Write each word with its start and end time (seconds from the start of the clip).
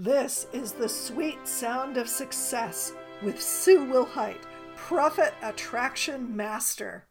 This 0.00 0.46
is 0.52 0.70
the 0.70 0.88
sweet 0.88 1.38
sound 1.42 1.96
of 1.96 2.08
success 2.08 2.92
with 3.20 3.42
Sue 3.42 3.84
Wilhite, 3.84 4.44
Profit 4.76 5.34
Attraction 5.42 6.36
Master. 6.36 7.08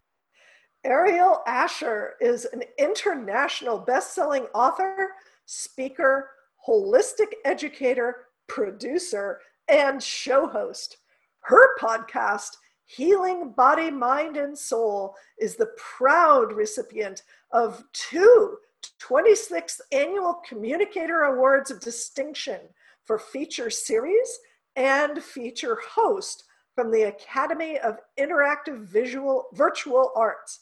Ariel 0.86 1.42
Asher 1.46 2.14
is 2.22 2.46
an 2.46 2.64
international 2.80 3.80
best-selling 3.80 4.44
author, 4.56 5.10
speaker, 5.46 6.30
holistic 6.66 7.34
educator, 7.44 8.28
producer, 8.48 9.42
and 9.68 10.02
show 10.02 10.48
host. 10.48 10.96
Her 11.42 11.78
podcast, 11.78 12.52
Healing 12.86 13.52
Body, 13.52 13.92
Mind, 13.92 14.38
and 14.38 14.58
Soul, 14.58 15.14
is 15.38 15.58
the 15.58 15.74
proud 15.76 16.54
recipient 16.54 17.24
of 17.52 17.84
two 17.92 18.56
26th 19.02 19.82
Annual 19.92 20.42
Communicator 20.48 21.24
Awards 21.24 21.70
of 21.70 21.82
Distinction 21.82 22.60
for 23.08 23.18
feature 23.18 23.70
series 23.70 24.40
and 24.76 25.24
feature 25.24 25.80
host 25.90 26.44
from 26.76 26.92
the 26.92 27.04
Academy 27.04 27.80
of 27.80 27.98
Interactive 28.20 28.80
Visual 28.82 29.46
Virtual 29.54 30.12
Arts. 30.16 30.60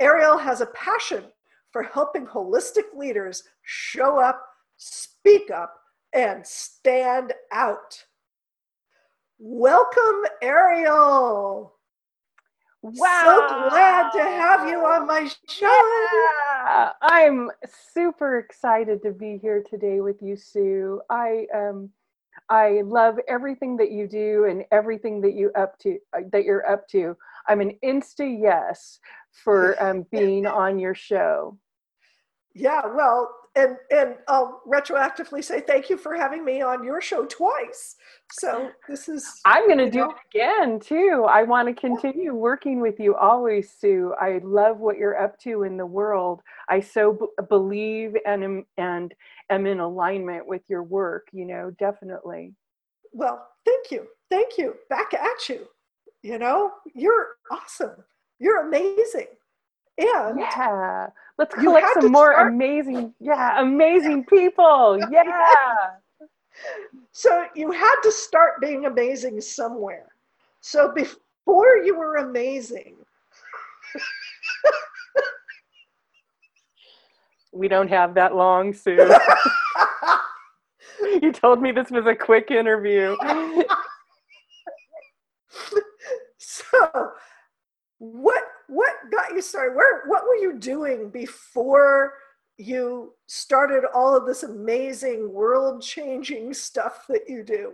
Ariel 0.00 0.36
has 0.36 0.60
a 0.60 0.66
passion 0.66 1.24
for 1.70 1.84
helping 1.84 2.26
holistic 2.26 2.94
leaders 2.94 3.44
show 3.62 4.18
up, 4.18 4.44
speak 4.76 5.50
up, 5.50 5.74
and 6.12 6.46
stand 6.46 7.32
out. 7.52 8.04
Welcome, 9.38 10.24
Ariel. 10.42 11.74
Wow. 12.84 13.22
So 13.24 13.70
glad 13.70 14.10
to 14.12 14.22
have 14.22 14.68
you 14.68 14.84
on 14.84 15.06
my 15.06 15.26
show. 15.48 15.82
Yeah. 16.66 16.92
I'm 17.00 17.50
super 17.92 18.38
excited 18.38 19.02
to 19.04 19.12
be 19.12 19.38
here 19.40 19.62
today 19.62 20.02
with 20.02 20.20
you, 20.20 20.36
Sue. 20.36 21.00
I 21.08 21.46
um 21.54 21.88
I 22.50 22.82
love 22.84 23.18
everything 23.26 23.78
that 23.78 23.90
you 23.90 24.06
do 24.06 24.44
and 24.44 24.64
everything 24.70 25.22
that 25.22 25.32
you 25.32 25.50
up 25.56 25.78
to 25.78 25.98
uh, 26.14 26.20
that 26.30 26.44
you're 26.44 26.68
up 26.70 26.86
to. 26.88 27.16
I'm 27.48 27.62
an 27.62 27.78
insta 27.82 28.38
yes 28.38 28.98
for 29.30 29.82
um, 29.82 30.04
being 30.10 30.44
on 30.46 30.78
your 30.78 30.94
show. 30.94 31.58
Yeah, 32.54 32.82
well, 32.94 33.34
and 33.56 33.76
and 33.90 34.16
I'll 34.28 34.62
retroactively 34.66 35.42
say 35.42 35.60
thank 35.60 35.88
you 35.88 35.96
for 35.96 36.14
having 36.14 36.44
me 36.44 36.60
on 36.60 36.82
your 36.82 37.00
show 37.00 37.24
twice. 37.24 37.96
So 38.32 38.70
this 38.88 39.08
is 39.08 39.40
I'm 39.44 39.66
going 39.66 39.78
to 39.78 39.90
do 39.90 40.10
it 40.10 40.16
again 40.32 40.80
too. 40.80 41.26
I 41.28 41.44
want 41.44 41.68
to 41.68 41.74
continue 41.74 42.34
working 42.34 42.80
with 42.80 42.98
you 42.98 43.14
always, 43.14 43.72
Sue. 43.78 44.14
I 44.20 44.40
love 44.42 44.78
what 44.78 44.98
you're 44.98 45.22
up 45.22 45.38
to 45.40 45.62
in 45.62 45.76
the 45.76 45.86
world. 45.86 46.42
I 46.68 46.80
so 46.80 47.12
b- 47.12 47.44
believe 47.48 48.16
and 48.26 48.42
am, 48.42 48.66
and 48.76 49.14
am 49.50 49.66
in 49.66 49.80
alignment 49.80 50.46
with 50.46 50.62
your 50.68 50.82
work. 50.82 51.28
You 51.32 51.46
know, 51.46 51.70
definitely. 51.78 52.54
Well, 53.12 53.46
thank 53.64 53.90
you, 53.90 54.08
thank 54.30 54.58
you. 54.58 54.74
Back 54.90 55.14
at 55.14 55.48
you. 55.48 55.68
You 56.22 56.38
know, 56.38 56.72
you're 56.94 57.36
awesome. 57.52 58.02
You're 58.40 58.66
amazing. 58.66 59.28
And 59.98 60.40
yeah, 60.40 61.08
let's 61.38 61.54
collect 61.54 61.86
some 62.00 62.12
more 62.12 62.32
start- 62.32 62.52
amazing, 62.52 63.14
yeah, 63.20 63.60
amazing 63.60 64.24
people. 64.24 64.98
Yeah. 65.10 65.90
so 67.12 67.46
you 67.54 67.70
had 67.72 67.96
to 68.02 68.12
start 68.12 68.60
being 68.60 68.86
amazing 68.86 69.40
somewhere. 69.40 70.06
So 70.60 70.92
before 70.92 71.76
you 71.78 71.96
were 71.96 72.16
amazing, 72.16 72.96
we 77.52 77.68
don't 77.68 77.88
have 77.88 78.14
that 78.14 78.34
long, 78.34 78.72
Sue. 78.72 78.96
you 81.22 81.32
told 81.32 81.60
me 81.62 81.70
this 81.72 81.90
was 81.90 82.06
a 82.06 82.14
quick 82.14 82.50
interview. 82.50 83.16
so 86.38 87.10
what 87.98 88.42
what 88.74 88.94
got 89.12 89.32
you 89.34 89.42
started 89.42 89.76
where 89.76 90.04
what 90.06 90.24
were 90.24 90.36
you 90.36 90.58
doing 90.58 91.10
before 91.10 92.14
you 92.58 93.14
started 93.26 93.84
all 93.94 94.16
of 94.16 94.26
this 94.26 94.42
amazing 94.44 95.32
world 95.32 95.82
changing 95.82 96.54
stuff 96.54 97.06
that 97.08 97.28
you 97.28 97.42
do 97.44 97.72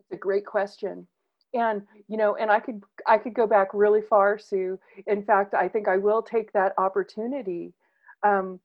It's 0.00 0.12
a 0.12 0.16
great 0.16 0.46
question. 0.46 1.06
And 1.54 1.82
you 2.08 2.16
know, 2.16 2.36
and 2.36 2.50
I 2.50 2.60
could 2.60 2.82
I 3.06 3.18
could 3.18 3.34
go 3.34 3.46
back 3.46 3.68
really 3.74 4.02
far, 4.02 4.38
Sue. 4.38 4.78
In 5.06 5.22
fact, 5.24 5.54
I 5.54 5.68
think 5.68 5.88
I 5.88 5.98
will 5.98 6.22
take 6.22 6.52
that 6.52 6.72
opportunity. 6.78 7.74
Um, 8.22 8.60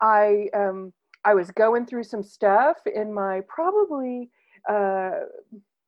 I 0.00 0.48
um, 0.54 0.92
I 1.24 1.34
was 1.34 1.50
going 1.52 1.86
through 1.86 2.04
some 2.04 2.22
stuff 2.22 2.78
in 2.86 3.14
my 3.14 3.42
probably 3.48 4.30
uh, 4.68 5.20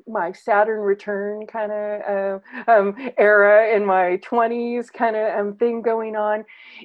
my 0.09 0.33
Saturn 0.33 0.81
return 0.81 1.47
kind 1.47 1.73
of 1.73 2.43
uh, 2.67 2.71
um, 2.71 2.97
era 3.17 3.75
in 3.75 3.85
my 3.85 4.19
20s 4.19 4.93
kind 4.93 5.17
of 5.17 5.39
um, 5.39 5.55
thing 5.57 5.83
going 5.83 6.17
on. 6.17 6.45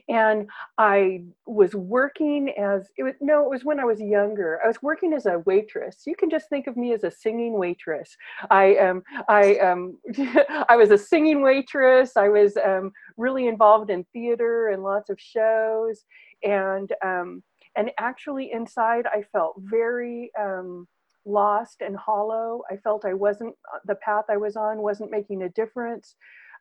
And 0.09 0.49
I 0.77 1.23
was 1.45 1.73
working 1.75 2.53
as, 2.59 2.89
it 2.97 3.03
was, 3.03 3.13
no, 3.21 3.43
it 3.43 3.49
was 3.49 3.63
when 3.63 3.79
I 3.79 3.85
was 3.85 3.99
younger. 3.99 4.59
I 4.63 4.67
was 4.67 4.81
working 4.81 5.13
as 5.13 5.25
a 5.25 5.39
waitress. 5.39 6.03
You 6.05 6.15
can 6.15 6.29
just 6.29 6.49
think 6.49 6.67
of 6.67 6.77
me 6.77 6.93
as 6.93 7.03
a 7.03 7.11
singing 7.11 7.53
waitress. 7.53 8.15
I, 8.49 8.77
um, 8.77 9.03
I, 9.29 9.57
um, 9.57 9.97
I 10.69 10.75
was 10.75 10.91
a 10.91 10.97
singing 10.97 11.41
waitress. 11.41 12.17
I 12.17 12.29
was 12.29 12.57
um, 12.57 12.91
really 13.17 13.47
involved 13.47 13.89
in 13.89 14.05
theater 14.13 14.69
and 14.69 14.83
lots 14.83 15.09
of 15.09 15.19
shows. 15.19 16.05
And, 16.43 16.91
um, 17.03 17.43
and 17.75 17.91
actually 17.97 18.51
inside 18.51 19.07
I 19.07 19.23
felt 19.31 19.55
very, 19.59 20.31
um, 20.39 20.87
lost 21.25 21.81
and 21.81 21.95
hollow. 21.95 22.61
I 22.69 22.77
felt 22.77 23.05
I 23.05 23.13
wasn't, 23.13 23.55
uh, 23.73 23.79
the 23.85 23.95
path 23.95 24.25
I 24.29 24.37
was 24.37 24.55
on 24.55 24.79
wasn't 24.79 25.11
making 25.11 25.43
a 25.43 25.49
difference. 25.49 26.15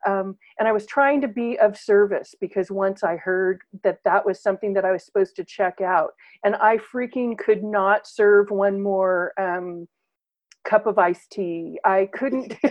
Um, 0.06 0.36
and 0.58 0.66
I 0.66 0.72
was 0.72 0.86
trying 0.86 1.20
to 1.20 1.28
be 1.28 1.58
of 1.58 1.76
service 1.76 2.34
because 2.40 2.70
once 2.70 3.04
I 3.04 3.16
heard 3.16 3.60
that 3.84 4.00
that 4.04 4.26
was 4.26 4.42
something 4.42 4.72
that 4.74 4.84
I 4.84 4.90
was 4.90 5.04
supposed 5.04 5.36
to 5.36 5.44
check 5.44 5.80
out, 5.80 6.14
and 6.44 6.56
I 6.56 6.78
freaking 6.78 7.38
could 7.38 7.62
not 7.62 8.06
serve 8.06 8.50
one 8.50 8.82
more 8.82 9.32
um, 9.38 9.86
cup 10.64 10.86
of 10.86 10.98
iced 10.98 11.30
tea. 11.30 11.78
I 11.84 12.08
couldn't. 12.12 12.56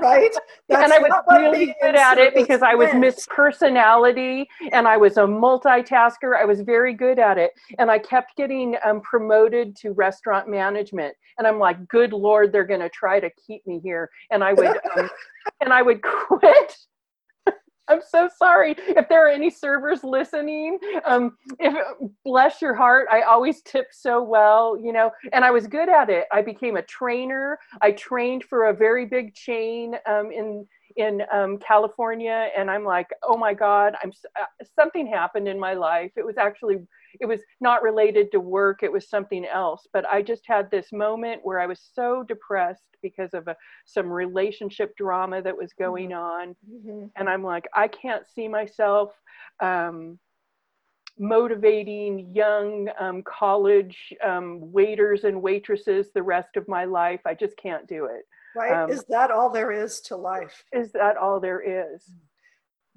right 0.00 0.30
and 0.68 0.92
I 0.92 0.98
was 0.98 1.12
really 1.30 1.74
good 1.82 1.96
at 1.96 2.18
it 2.18 2.34
because 2.34 2.62
I 2.62 2.74
was. 2.74 2.90
Miss 3.00 3.26
Personality 3.30 4.48
and 4.72 4.86
I 4.86 4.96
was 4.96 5.16
a 5.16 5.22
multitasker. 5.22 6.36
I 6.38 6.44
was 6.44 6.60
very 6.60 6.92
good 6.92 7.18
at 7.18 7.38
it, 7.38 7.52
and 7.78 7.90
I 7.90 7.98
kept 7.98 8.36
getting 8.36 8.76
um, 8.84 9.00
promoted 9.00 9.74
to 9.76 9.92
restaurant 9.92 10.48
management. 10.48 11.14
And 11.38 11.46
I'm 11.46 11.58
like, 11.58 11.88
good 11.88 12.12
lord, 12.12 12.52
they're 12.52 12.64
going 12.64 12.80
to 12.80 12.90
try 12.90 13.20
to 13.20 13.30
keep 13.46 13.66
me 13.66 13.80
here. 13.82 14.10
And 14.30 14.44
I 14.44 14.52
would, 14.52 14.76
um, 14.96 15.10
and 15.60 15.72
I 15.72 15.82
would 15.82 16.02
quit. 16.28 16.76
I'm 17.90 18.00
so 18.08 18.28
sorry 18.38 18.76
if 18.78 19.08
there 19.08 19.26
are 19.26 19.30
any 19.30 19.50
servers 19.50 20.04
listening. 20.04 20.78
Um, 21.04 21.36
if 21.58 21.74
bless 22.24 22.62
your 22.62 22.74
heart, 22.74 23.08
I 23.10 23.22
always 23.22 23.62
tip 23.62 23.88
so 23.90 24.22
well, 24.22 24.78
you 24.80 24.92
know, 24.92 25.10
and 25.32 25.44
I 25.44 25.50
was 25.50 25.66
good 25.66 25.88
at 25.88 26.08
it. 26.08 26.26
I 26.32 26.42
became 26.42 26.76
a 26.76 26.82
trainer. 26.82 27.58
I 27.82 27.92
trained 27.92 28.44
for 28.44 28.66
a 28.66 28.74
very 28.74 29.06
big 29.06 29.34
chain 29.34 29.96
um, 30.08 30.30
in 30.30 30.66
in 30.96 31.22
um, 31.32 31.58
California, 31.58 32.48
and 32.56 32.70
I'm 32.70 32.84
like, 32.84 33.08
oh 33.22 33.36
my 33.36 33.54
God, 33.54 33.94
I'm 34.02 34.12
uh, 34.40 34.44
something 34.76 35.06
happened 35.06 35.48
in 35.48 35.58
my 35.58 35.74
life. 35.74 36.12
It 36.16 36.24
was 36.24 36.36
actually 36.38 36.78
it 37.18 37.26
was 37.26 37.40
not 37.60 37.82
related 37.82 38.30
to 38.32 38.40
work. 38.40 38.82
It 38.82 38.92
was 38.92 39.08
something 39.08 39.44
else. 39.44 39.86
But 39.92 40.06
I 40.06 40.22
just 40.22 40.42
had 40.46 40.70
this 40.70 40.92
moment 40.92 41.40
where 41.42 41.60
I 41.60 41.66
was 41.66 41.80
so 41.94 42.22
depressed 42.22 42.82
because 43.02 43.32
of 43.34 43.48
a, 43.48 43.56
some 43.86 44.08
relationship 44.10 44.94
drama 44.96 45.42
that 45.42 45.56
was 45.56 45.72
going 45.72 46.12
on 46.12 46.54
Mhm. 46.70 47.10
and 47.16 47.28
I'm 47.28 47.42
like, 47.42 47.66
I 47.74 47.88
can't 47.88 48.26
see 48.26 48.48
myself 48.48 49.14
um, 49.60 50.18
motivating 51.18 52.34
young 52.34 52.88
um, 52.98 53.22
college 53.22 54.14
um, 54.22 54.72
waiters 54.72 55.24
and 55.24 55.42
waitresses 55.42 56.10
the 56.12 56.22
rest 56.22 56.56
of 56.56 56.66
my 56.68 56.84
life. 56.84 57.20
I 57.26 57.34
just 57.34 57.56
can't 57.56 57.86
do 57.86 58.06
it. 58.06 58.26
right 58.54 58.84
Um, 58.84 58.90
is 58.90 59.04
that 59.08 59.30
all 59.30 59.50
there 59.50 59.70
is 59.70 60.00
to 60.02 60.16
life 60.16 60.64
Is 60.72 60.92
that 60.92 61.16
all 61.16 61.40
there 61.40 61.60
is? 61.60 62.10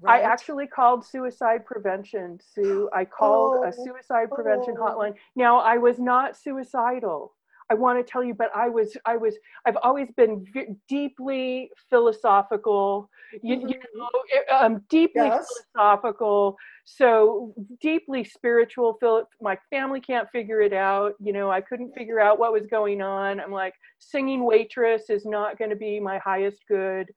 Right? 0.03 0.21
I 0.21 0.25
actually 0.25 0.67
called 0.67 1.05
suicide 1.05 1.65
prevention, 1.65 2.39
Sue. 2.53 2.89
I 2.93 3.05
called 3.05 3.55
Oh, 3.63 3.67
a 3.67 3.73
suicide 3.73 4.29
prevention 4.31 4.75
oh. 4.77 4.81
hotline. 4.83 5.13
Now, 5.35 5.59
I 5.59 5.77
was 5.77 5.99
not 5.99 6.35
suicidal. 6.37 7.33
I 7.69 7.75
want 7.75 7.97
to 8.05 8.09
tell 8.11 8.23
you, 8.23 8.33
but 8.33 8.51
I 8.53 8.67
was, 8.69 8.97
I 9.05 9.15
was, 9.15 9.35
I've 9.65 9.77
always 9.81 10.09
been 10.17 10.45
v- 10.53 10.75
deeply 10.89 11.71
philosophical, 11.89 13.09
you, 13.41 13.55
you 13.55 13.67
Mhm. 13.67 13.81
know, 13.95 14.09
eh, 14.33 14.53
um, 14.53 14.79
deeply 14.89 15.23
Yes. 15.27 15.47
philosophical, 15.73 16.57
so 16.83 17.53
deeply 17.79 18.25
spiritual. 18.25 18.95
Phil, 18.99 19.27
my 19.41 19.57
family 19.69 20.01
can't 20.01 20.29
figure 20.29 20.59
it 20.61 20.73
out. 20.73 21.13
You 21.19 21.31
know, 21.33 21.49
I 21.49 21.61
couldn't 21.61 21.93
figure 21.95 22.19
out 22.19 22.37
what 22.37 22.51
was 22.51 22.67
going 22.67 23.01
on. 23.01 23.39
I'm 23.39 23.51
like, 23.51 23.73
singing 23.97 24.43
waitress 24.43 25.09
is 25.09 25.25
not 25.25 25.57
going 25.57 25.69
to 25.69 25.77
be 25.77 25.99
my 25.99 26.17
highest 26.19 26.59
good. 26.67 27.11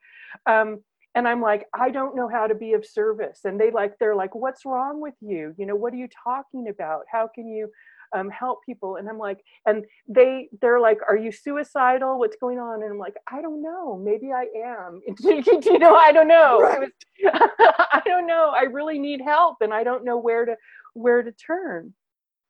Um, 0.46 0.80
and 1.16 1.26
i'm 1.26 1.40
like 1.40 1.66
i 1.74 1.90
don't 1.90 2.14
know 2.14 2.28
how 2.28 2.46
to 2.46 2.54
be 2.54 2.74
of 2.74 2.86
service. 2.86 3.40
And 3.44 3.58
they 3.58 3.72
like 3.72 3.98
they're 3.98 4.14
like 4.14 4.34
what's 4.34 4.64
wrong 4.64 5.00
with 5.00 5.14
you? 5.20 5.54
You 5.58 5.66
know 5.66 5.74
what 5.74 5.92
are 5.92 5.96
you 5.96 6.08
talking 6.22 6.68
about? 6.68 7.06
How 7.10 7.28
can 7.34 7.48
you 7.48 7.68
um, 8.14 8.30
help 8.30 8.60
people? 8.64 8.96
And 8.96 9.08
i'm 9.08 9.18
like 9.18 9.40
and 9.66 9.84
they 10.06 10.48
they're 10.60 10.78
like 10.78 10.98
are 11.08 11.16
you 11.16 11.32
suicidal? 11.32 12.18
What's 12.20 12.36
going 12.36 12.58
on? 12.58 12.82
And 12.82 12.92
i'm 12.92 12.98
like 12.98 13.16
i 13.32 13.42
don't 13.42 13.62
know. 13.62 13.96
Maybe 13.96 14.30
i 14.32 14.46
am. 14.64 15.00
You 15.18 15.78
know? 15.78 15.96
I 15.96 16.12
don't 16.12 16.28
know. 16.28 16.60
Right. 16.60 16.76
I, 16.76 16.78
was, 16.80 17.50
I 17.92 18.02
don't 18.04 18.26
know. 18.26 18.52
I 18.54 18.62
really 18.64 18.98
need 18.98 19.20
help 19.20 19.56
and 19.60 19.72
i 19.74 19.82
don't 19.82 20.04
know 20.04 20.18
where 20.18 20.44
to 20.44 20.54
where 20.92 21.22
to 21.22 21.32
turn. 21.32 21.94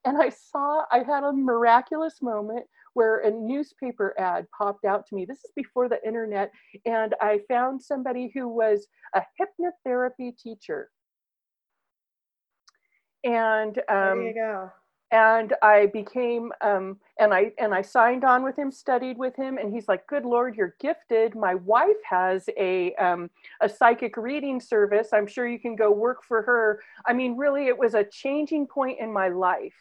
And 0.04 0.20
i 0.20 0.28
saw 0.28 0.82
i 0.90 0.98
had 0.98 1.22
a 1.24 1.32
miraculous 1.32 2.20
moment 2.20 2.66
where 2.96 3.18
a 3.18 3.30
newspaper 3.30 4.14
ad 4.18 4.46
popped 4.56 4.84
out 4.84 5.06
to 5.06 5.14
me 5.14 5.24
this 5.24 5.44
is 5.44 5.52
before 5.54 5.88
the 5.88 6.04
internet 6.06 6.50
and 6.86 7.14
i 7.20 7.38
found 7.48 7.80
somebody 7.80 8.30
who 8.34 8.48
was 8.48 8.86
a 9.14 9.22
hypnotherapy 9.38 10.36
teacher 10.36 10.90
and 13.22 13.78
um, 13.88 14.18
there 14.18 14.28
you 14.28 14.34
go 14.34 14.70
and 15.12 15.54
I 15.62 15.86
became 15.86 16.52
um, 16.60 16.98
and 17.18 17.32
I 17.32 17.52
and 17.58 17.72
I 17.72 17.82
signed 17.82 18.24
on 18.24 18.42
with 18.42 18.58
him, 18.58 18.72
studied 18.72 19.16
with 19.16 19.36
him, 19.36 19.56
and 19.56 19.72
he's 19.72 19.88
like, 19.88 20.06
"Good 20.06 20.24
Lord, 20.24 20.56
you're 20.56 20.74
gifted." 20.80 21.36
My 21.36 21.54
wife 21.54 22.02
has 22.08 22.48
a 22.56 22.94
um, 22.96 23.30
a 23.60 23.68
psychic 23.68 24.16
reading 24.16 24.60
service. 24.60 25.10
I'm 25.12 25.26
sure 25.26 25.46
you 25.46 25.60
can 25.60 25.76
go 25.76 25.92
work 25.92 26.24
for 26.24 26.42
her. 26.42 26.82
I 27.06 27.12
mean, 27.12 27.36
really, 27.36 27.66
it 27.68 27.78
was 27.78 27.94
a 27.94 28.04
changing 28.04 28.66
point 28.66 28.98
in 28.98 29.12
my 29.12 29.28
life. 29.28 29.74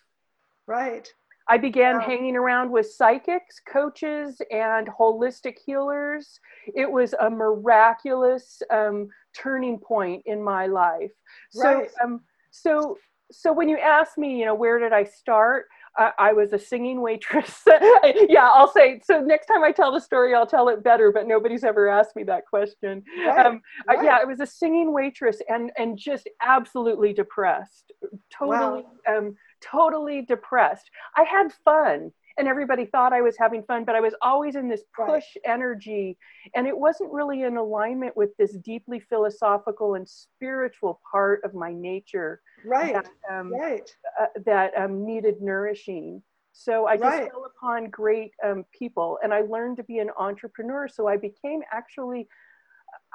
Right. 0.67 1.11
I 1.47 1.57
began 1.57 1.99
hanging 1.99 2.35
around 2.35 2.71
with 2.71 2.91
psychics, 2.91 3.61
coaches, 3.67 4.41
and 4.51 4.87
holistic 4.87 5.57
healers. 5.63 6.39
It 6.75 6.91
was 6.91 7.13
a 7.19 7.29
miraculous 7.29 8.61
um, 8.71 9.09
turning 9.35 9.77
point 9.79 10.23
in 10.25 10.43
my 10.43 10.65
life. 10.65 11.11
Right. 11.55 11.89
So, 11.91 12.03
um, 12.03 12.21
so 12.51 12.97
so 13.31 13.51
when 13.51 13.69
you 13.69 13.77
ask 13.77 14.17
me, 14.17 14.39
you 14.39 14.45
know, 14.45 14.55
where 14.55 14.79
did 14.79 14.93
I 14.93 15.03
start? 15.03 15.65
I 15.97 16.33
was 16.33 16.51
a 16.51 16.59
singing 16.59 16.99
waitress. 16.99 17.61
yeah, 18.27 18.49
I'll 18.53 18.71
say. 18.71 18.99
So 19.05 19.21
next 19.21 19.45
time 19.45 19.63
I 19.63 19.71
tell 19.71 19.93
the 19.93 20.01
story, 20.01 20.35
I'll 20.35 20.45
tell 20.45 20.67
it 20.67 20.83
better. 20.83 21.09
But 21.09 21.25
nobody's 21.25 21.63
ever 21.63 21.87
asked 21.87 22.17
me 22.17 22.23
that 22.23 22.45
question. 22.45 23.01
Right. 23.25 23.45
Um, 23.45 23.61
right. 23.87 24.03
Yeah, 24.03 24.17
I 24.21 24.25
was 24.25 24.41
a 24.41 24.45
singing 24.45 24.91
waitress 24.91 25.37
and 25.47 25.71
and 25.77 25.97
just 25.97 26.27
absolutely 26.41 27.13
depressed, 27.13 27.93
totally, 28.29 28.83
wow. 29.07 29.33
Totally 29.71 30.21
depressed. 30.21 30.89
I 31.15 31.23
had 31.23 31.53
fun 31.63 32.11
and 32.37 32.47
everybody 32.47 32.85
thought 32.85 33.13
I 33.13 33.21
was 33.21 33.37
having 33.37 33.63
fun, 33.63 33.85
but 33.85 33.95
I 33.95 34.01
was 34.01 34.13
always 34.21 34.55
in 34.55 34.67
this 34.67 34.83
push 34.93 35.07
right. 35.07 35.25
energy. 35.45 36.17
And 36.53 36.67
it 36.67 36.77
wasn't 36.77 37.13
really 37.13 37.43
in 37.43 37.57
alignment 37.57 38.17
with 38.17 38.35
this 38.37 38.53
deeply 38.57 38.99
philosophical 38.99 39.95
and 39.95 40.07
spiritual 40.07 40.99
part 41.09 41.41
of 41.43 41.53
my 41.53 41.73
nature. 41.73 42.41
Right. 42.65 42.93
That, 42.93 43.09
um, 43.31 43.53
right. 43.53 43.89
Uh, 44.19 44.25
that 44.45 44.77
um, 44.77 45.05
needed 45.05 45.41
nourishing. 45.41 46.21
So 46.51 46.87
I 46.87 46.95
just 46.95 47.03
right. 47.03 47.29
fell 47.29 47.45
upon 47.45 47.89
great 47.89 48.31
um, 48.43 48.65
people 48.77 49.17
and 49.23 49.33
I 49.33 49.41
learned 49.41 49.77
to 49.77 49.83
be 49.83 49.99
an 49.99 50.09
entrepreneur. 50.17 50.87
So 50.87 51.07
I 51.07 51.17
became 51.17 51.61
actually 51.71 52.27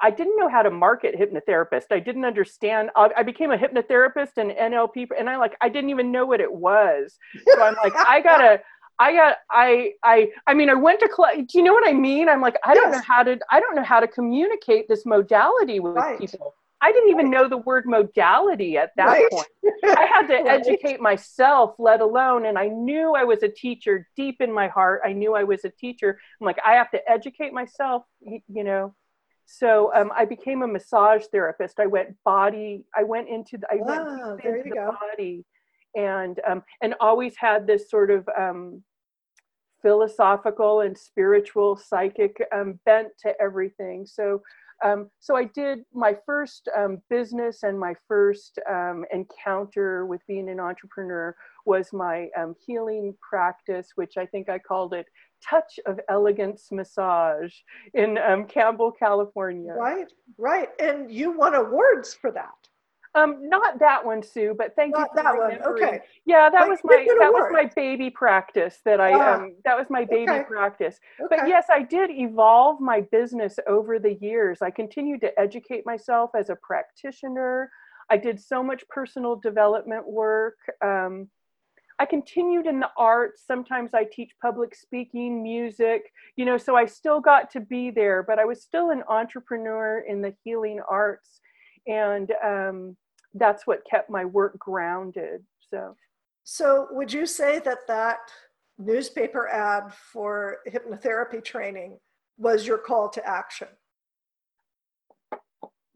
I 0.01 0.09
didn't 0.09 0.37
know 0.37 0.49
how 0.49 0.61
to 0.61 0.71
market 0.71 1.15
hypnotherapist. 1.17 1.85
I 1.91 1.99
didn't 1.99 2.25
understand. 2.25 2.89
Uh, 2.95 3.09
I 3.15 3.23
became 3.23 3.51
a 3.51 3.57
hypnotherapist 3.57 4.37
and 4.37 4.51
NLP, 4.51 5.09
and 5.17 5.29
I 5.29 5.37
like 5.37 5.55
I 5.61 5.69
didn't 5.69 5.89
even 5.91 6.11
know 6.11 6.25
what 6.25 6.41
it 6.41 6.51
was. 6.51 7.17
So 7.47 7.61
I'm 7.61 7.75
like, 7.83 7.95
I 7.95 8.21
gotta, 8.23 8.61
I 8.99 9.13
got 9.13 9.37
I 9.49 9.93
I 10.03 10.29
I 10.47 10.53
mean 10.53 10.69
I 10.69 10.75
went 10.75 10.99
to 10.99 11.07
class. 11.07 11.35
Do 11.35 11.57
you 11.57 11.63
know 11.63 11.73
what 11.73 11.87
I 11.87 11.93
mean? 11.93 12.29
I'm 12.29 12.41
like 12.41 12.55
I 12.63 12.73
don't 12.73 12.91
know 12.91 13.01
how 13.05 13.23
to 13.23 13.39
I 13.49 13.59
don't 13.59 13.75
know 13.75 13.83
how 13.83 13.99
to 13.99 14.07
communicate 14.07 14.87
this 14.87 15.05
modality 15.05 15.79
with 15.79 15.95
right. 15.95 16.19
people. 16.19 16.55
I 16.83 16.91
didn't 16.91 17.09
even 17.09 17.29
right. 17.29 17.41
know 17.41 17.49
the 17.49 17.57
word 17.57 17.85
modality 17.85 18.77
at 18.77 18.91
that 18.97 19.05
right. 19.05 19.29
point. 19.31 19.47
I 19.85 20.07
had 20.11 20.27
to 20.27 20.35
educate 20.49 20.99
myself, 20.99 21.75
let 21.77 22.01
alone, 22.01 22.45
and 22.47 22.57
I 22.57 22.67
knew 22.67 23.13
I 23.13 23.23
was 23.23 23.43
a 23.43 23.49
teacher 23.49 24.07
deep 24.15 24.41
in 24.41 24.51
my 24.51 24.67
heart. 24.67 25.01
I 25.05 25.13
knew 25.13 25.35
I 25.35 25.43
was 25.43 25.63
a 25.63 25.69
teacher. 25.69 26.19
I'm 26.39 26.45
like, 26.45 26.57
I 26.65 26.73
have 26.73 26.89
to 26.91 27.01
educate 27.09 27.53
myself, 27.53 28.03
you 28.21 28.63
know. 28.63 28.95
So 29.53 29.93
um, 29.93 30.11
I 30.15 30.25
became 30.25 30.61
a 30.61 30.67
massage 30.67 31.25
therapist. 31.31 31.79
I 31.79 31.85
went 31.85 32.15
body. 32.23 32.85
I 32.95 33.03
went 33.03 33.27
into. 33.27 33.57
The, 33.57 33.67
I 33.69 33.75
wow, 33.75 34.37
went 34.43 34.45
into 34.45 34.69
the 34.69 34.75
go. 34.75 34.95
body, 34.99 35.45
and 35.95 36.39
um, 36.47 36.63
and 36.81 36.95
always 37.01 37.35
had 37.37 37.67
this 37.67 37.89
sort 37.89 38.11
of 38.11 38.27
um, 38.37 38.81
philosophical 39.81 40.81
and 40.81 40.97
spiritual 40.97 41.75
psychic 41.75 42.41
um, 42.53 42.79
bent 42.85 43.09
to 43.19 43.33
everything 43.41 44.05
so 44.05 44.41
um, 44.85 45.09
so 45.19 45.35
i 45.35 45.43
did 45.43 45.79
my 45.93 46.15
first 46.25 46.69
um, 46.77 47.01
business 47.09 47.63
and 47.63 47.79
my 47.79 47.93
first 48.07 48.59
um, 48.69 49.03
encounter 49.11 50.05
with 50.05 50.21
being 50.27 50.49
an 50.49 50.59
entrepreneur 50.59 51.35
was 51.65 51.91
my 51.91 52.29
um, 52.37 52.55
healing 52.65 53.15
practice 53.27 53.89
which 53.95 54.17
i 54.17 54.25
think 54.25 54.49
i 54.49 54.59
called 54.59 54.93
it 54.93 55.07
touch 55.47 55.79
of 55.85 55.99
elegance 56.09 56.71
massage 56.71 57.53
in 57.93 58.17
um, 58.17 58.45
campbell 58.45 58.91
california 58.91 59.73
right 59.73 60.11
right 60.37 60.69
and 60.79 61.11
you 61.11 61.31
won 61.31 61.55
awards 61.55 62.13
for 62.13 62.31
that 62.31 62.49
um, 63.13 63.49
not 63.49 63.79
that 63.79 64.05
one, 64.05 64.23
Sue, 64.23 64.55
but 64.57 64.73
thank 64.75 64.93
not 64.95 65.01
you 65.01 65.07
for 65.07 65.23
that 65.23 65.37
one. 65.37 65.61
Okay. 65.75 65.99
Yeah, 66.25 66.49
that 66.49 66.67
was 66.67 66.79
my 66.83 67.05
that 67.19 67.31
was 67.31 67.49
my 67.51 67.69
baby 67.75 68.09
practice 68.09 68.79
that 68.85 69.01
I 69.01 69.13
ah, 69.13 69.35
um 69.35 69.55
that 69.65 69.77
was 69.77 69.87
my 69.89 70.05
baby 70.05 70.31
okay. 70.31 70.43
practice. 70.43 70.97
Okay. 71.19 71.35
But 71.35 71.47
yes, 71.47 71.65
I 71.69 71.83
did 71.83 72.09
evolve 72.09 72.79
my 72.79 73.01
business 73.01 73.59
over 73.67 73.99
the 73.99 74.13
years. 74.21 74.61
I 74.61 74.71
continued 74.71 75.19
to 75.21 75.39
educate 75.39 75.85
myself 75.85 76.31
as 76.37 76.49
a 76.49 76.55
practitioner. 76.55 77.69
I 78.09 78.17
did 78.17 78.39
so 78.39 78.63
much 78.63 78.87
personal 78.87 79.35
development 79.35 80.07
work. 80.07 80.57
Um, 80.81 81.27
I 82.01 82.05
continued 82.05 82.65
in 82.65 82.79
the 82.79 82.89
arts. 82.97 83.43
Sometimes 83.45 83.91
I 83.93 84.05
teach 84.05 84.31
public 84.41 84.73
speaking, 84.73 85.43
music, 85.43 86.11
you 86.35 86.45
know, 86.45 86.57
so 86.57 86.75
I 86.75 86.87
still 86.87 87.19
got 87.19 87.51
to 87.51 87.59
be 87.59 87.91
there, 87.91 88.23
but 88.23 88.39
I 88.39 88.45
was 88.45 88.63
still 88.63 88.89
an 88.89 89.03
entrepreneur 89.07 89.99
in 89.99 90.19
the 90.19 90.33
healing 90.43 90.81
arts. 90.89 91.41
And 91.85 92.31
um, 92.43 92.97
that's 93.35 93.67
what 93.67 93.85
kept 93.87 94.09
my 94.09 94.25
work 94.25 94.57
grounded. 94.57 95.43
So, 95.69 95.95
so 96.43 96.87
would 96.89 97.13
you 97.13 97.27
say 97.27 97.59
that 97.59 97.85
that 97.87 98.31
newspaper 98.79 99.47
ad 99.47 99.93
for 99.93 100.57
hypnotherapy 100.67 101.45
training 101.45 101.99
was 102.39 102.65
your 102.65 102.79
call 102.79 103.09
to 103.09 103.23
action? 103.29 103.67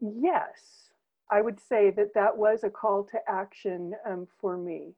Yes, 0.00 0.88
I 1.32 1.40
would 1.40 1.58
say 1.58 1.90
that 1.90 2.14
that 2.14 2.36
was 2.36 2.62
a 2.62 2.70
call 2.70 3.02
to 3.10 3.18
action 3.26 3.94
um, 4.08 4.28
for 4.40 4.56
me. 4.56 4.92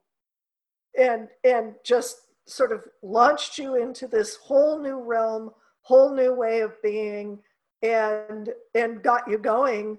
And 0.96 1.28
and 1.44 1.74
just 1.84 2.16
sort 2.46 2.72
of 2.72 2.84
launched 3.02 3.58
you 3.58 3.76
into 3.76 4.06
this 4.06 4.36
whole 4.36 4.80
new 4.80 5.00
realm, 5.00 5.50
whole 5.82 6.14
new 6.14 6.32
way 6.34 6.60
of 6.60 6.80
being, 6.82 7.38
and 7.82 8.50
and 8.74 9.02
got 9.02 9.28
you 9.28 9.38
going 9.38 9.98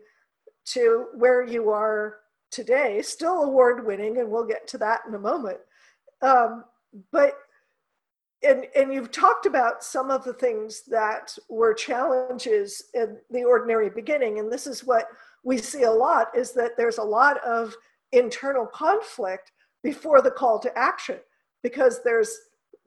to 0.66 1.08
where 1.16 1.46
you 1.46 1.70
are 1.70 2.18
today, 2.52 3.02
still 3.02 3.44
award 3.44 3.86
winning, 3.86 4.18
and 4.18 4.30
we'll 4.30 4.46
get 4.46 4.68
to 4.68 4.78
that 4.80 5.02
in 5.08 5.14
a 5.14 5.20
moment. 5.20 5.60
Um, 6.22 6.66
but 7.12 7.36
and 8.42 8.66
and 8.76 8.94
you've 8.94 9.12
talked 9.12 9.46
about 9.46 9.84
some 9.84 10.10
of 10.10 10.24
the 10.24 10.34
things 10.34 10.84
that 10.88 11.38
were 11.50 11.74
challenges 11.74 12.84
in 12.94 13.18
the 13.30 13.44
ordinary 13.44 13.90
beginning, 13.90 14.40
and 14.40 14.52
this 14.52 14.68
is 14.68 14.84
what 14.84 15.08
we 15.44 15.58
see 15.58 15.84
a 15.84 15.92
lot 15.92 16.28
is 16.36 16.54
that 16.54 16.72
there's 16.78 16.98
a 16.98 17.04
lot 17.04 17.38
of 17.46 17.76
internal 18.12 18.66
conflict 18.66 19.52
before 19.84 20.22
the 20.22 20.32
call 20.32 20.60
to 20.60 20.78
action 20.78 21.18
because 21.64 22.02
there's 22.04 22.32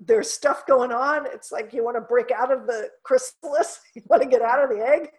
there's 0.05 0.31
stuff 0.31 0.67
going 0.67 0.91
on. 0.91 1.27
It's 1.27 1.53
like 1.53 1.73
you 1.73 1.85
want 1.85 1.97
to 1.97 2.01
break 2.01 2.33
out 2.33 2.51
of 2.51 2.67
the 2.67 2.89
chrysalis, 3.05 3.81
you 3.95 4.03
want 4.09 4.23
to 4.23 4.29
get 4.29 4.43
out 4.43 4.63
of 4.63 4.71
the 4.71 4.85
egg, 4.85 5.11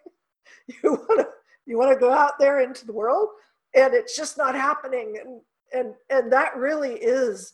you 0.67 0.91
want 0.91 1.19
to 1.19 1.27
you 1.65 1.77
want 1.77 1.93
to 1.93 1.99
go 1.99 2.11
out 2.11 2.33
there 2.39 2.61
into 2.61 2.85
the 2.85 2.93
world? 2.93 3.29
And 3.75 3.93
it's 3.93 4.15
just 4.15 4.37
not 4.37 4.55
happening. 4.55 5.17
And 5.23 5.41
and 5.73 5.95
and 6.09 6.31
that 6.31 6.55
really 6.55 6.93
is 6.93 7.53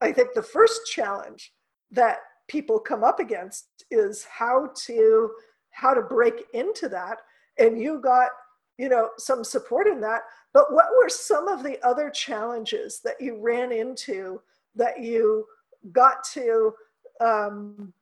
i 0.00 0.10
think 0.10 0.32
the 0.32 0.42
first 0.42 0.86
challenge 0.86 1.52
that 1.90 2.18
people 2.48 2.78
come 2.78 3.04
up 3.04 3.20
against 3.20 3.66
is 3.90 4.24
how 4.24 4.70
to 4.86 5.30
how 5.70 5.94
to 5.94 6.02
break 6.02 6.44
into 6.54 6.88
that. 6.88 7.18
And 7.58 7.80
you 7.80 8.00
got 8.00 8.30
you 8.78 8.88
know 8.88 9.10
some 9.18 9.44
support 9.44 9.86
in 9.86 10.00
that 10.00 10.22
but 10.54 10.72
what 10.72 10.86
were 10.96 11.08
some 11.08 11.48
of 11.48 11.62
the 11.62 11.78
other 11.86 12.10
challenges 12.10 13.00
that 13.04 13.20
you 13.20 13.38
ran 13.40 13.72
into 13.72 14.40
that 14.74 15.00
you 15.00 15.44
got 15.92 16.24
to 16.24 16.72
um, 17.20 17.92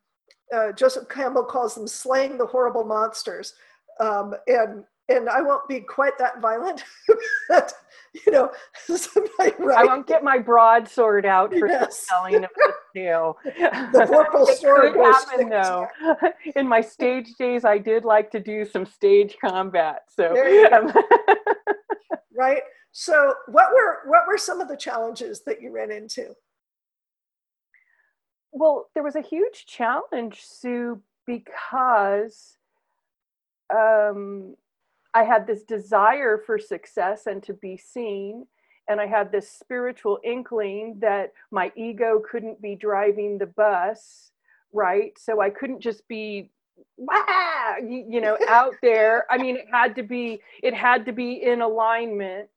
uh, 0.54 0.72
joseph 0.72 1.08
campbell 1.08 1.44
calls 1.44 1.74
them 1.74 1.88
slaying 1.88 2.38
the 2.38 2.46
horrible 2.46 2.84
monsters 2.84 3.54
um, 4.00 4.34
and 4.46 4.84
and 5.08 5.28
I 5.28 5.40
won't 5.40 5.68
be 5.68 5.80
quite 5.80 6.18
that 6.18 6.40
violent. 6.40 6.84
but, 7.48 7.72
you 8.12 8.32
know, 8.32 8.50
right. 9.38 9.54
I 9.60 9.84
won't 9.84 10.06
get 10.06 10.24
my 10.24 10.38
broadsword 10.38 11.26
out 11.26 11.54
for 11.54 11.68
yes. 11.68 12.06
telling 12.08 12.44
of 12.44 12.50
the 13.44 14.06
purple 14.08 14.46
sword 14.46 14.92
could 14.94 15.04
happen 15.04 15.48
though. 15.48 15.86
In 16.56 16.66
my 16.66 16.80
stage 16.80 17.34
days, 17.38 17.64
I 17.64 17.78
did 17.78 18.04
like 18.04 18.30
to 18.32 18.40
do 18.40 18.64
some 18.64 18.86
stage 18.86 19.36
combat. 19.40 20.02
So, 20.08 20.34
um, 20.72 20.92
right. 22.36 22.62
So, 22.92 23.34
what 23.48 23.72
were 23.72 24.00
what 24.06 24.26
were 24.26 24.38
some 24.38 24.60
of 24.60 24.68
the 24.68 24.76
challenges 24.76 25.42
that 25.44 25.60
you 25.60 25.70
ran 25.72 25.90
into? 25.90 26.34
well, 28.56 28.88
there 28.94 29.02
was 29.02 29.16
a 29.16 29.20
huge 29.20 29.66
challenge, 29.66 30.40
Sue, 30.42 31.02
because 31.26 32.56
um, 33.70 34.56
I 35.12 35.24
had 35.24 35.46
this 35.46 35.62
desire 35.62 36.38
for 36.38 36.58
success 36.58 37.26
and 37.26 37.42
to 37.42 37.52
be 37.52 37.76
seen. 37.76 38.46
And 38.88 39.00
I 39.00 39.06
had 39.06 39.32
this 39.32 39.50
spiritual 39.50 40.18
inkling 40.24 40.98
that 41.00 41.32
my 41.50 41.72
ego 41.76 42.22
couldn't 42.30 42.62
be 42.62 42.76
driving 42.76 43.38
the 43.38 43.46
bus, 43.46 44.30
right? 44.72 45.12
So 45.18 45.40
I 45.40 45.50
couldn't 45.50 45.80
just 45.80 46.06
be 46.08 46.50
Wah! 46.98 47.76
you 47.82 48.20
know 48.20 48.36
out 48.48 48.74
there 48.82 49.24
i 49.30 49.38
mean 49.38 49.56
it 49.56 49.66
had 49.70 49.94
to 49.96 50.02
be 50.02 50.40
it 50.62 50.74
had 50.74 51.04
to 51.06 51.12
be 51.12 51.42
in 51.42 51.60
alignment 51.60 52.48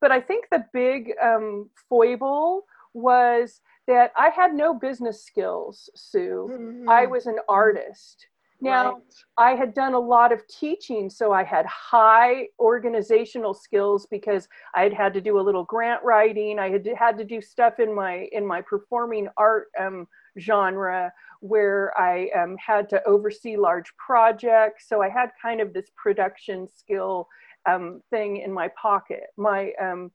but 0.00 0.12
i 0.12 0.20
think 0.20 0.46
the 0.50 0.64
big 0.72 1.12
um, 1.22 1.68
foible 1.88 2.64
was 2.94 3.60
that 3.86 4.12
i 4.16 4.28
had 4.30 4.54
no 4.54 4.74
business 4.74 5.24
skills 5.24 5.90
sue 5.94 6.50
mm-hmm. 6.52 6.88
i 6.88 7.06
was 7.06 7.26
an 7.26 7.38
artist 7.48 8.26
now, 8.60 8.94
right. 8.94 9.02
I 9.36 9.50
had 9.54 9.72
done 9.72 9.94
a 9.94 9.98
lot 10.00 10.32
of 10.32 10.46
teaching, 10.48 11.08
so 11.10 11.32
I 11.32 11.44
had 11.44 11.64
high 11.66 12.48
organizational 12.58 13.54
skills 13.54 14.06
because 14.10 14.48
I 14.74 14.82
had 14.82 14.92
had 14.92 15.14
to 15.14 15.20
do 15.20 15.38
a 15.38 15.42
little 15.42 15.64
grant 15.64 16.02
writing. 16.02 16.58
I 16.58 16.70
had 16.70 16.88
had 16.98 17.18
to 17.18 17.24
do 17.24 17.40
stuff 17.40 17.78
in 17.78 17.94
my 17.94 18.28
in 18.32 18.44
my 18.44 18.62
performing 18.62 19.28
art 19.36 19.68
um, 19.78 20.08
genre 20.38 21.12
where 21.40 21.96
I 21.98 22.30
um, 22.30 22.56
had 22.56 22.88
to 22.90 23.04
oversee 23.04 23.56
large 23.56 23.96
projects. 23.96 24.88
So 24.88 25.02
I 25.02 25.08
had 25.08 25.30
kind 25.40 25.60
of 25.60 25.72
this 25.72 25.90
production 25.96 26.66
skill 26.66 27.28
um, 27.66 28.02
thing 28.10 28.38
in 28.38 28.52
my 28.52 28.68
pocket. 28.80 29.26
My 29.36 29.72
um, 29.80 30.10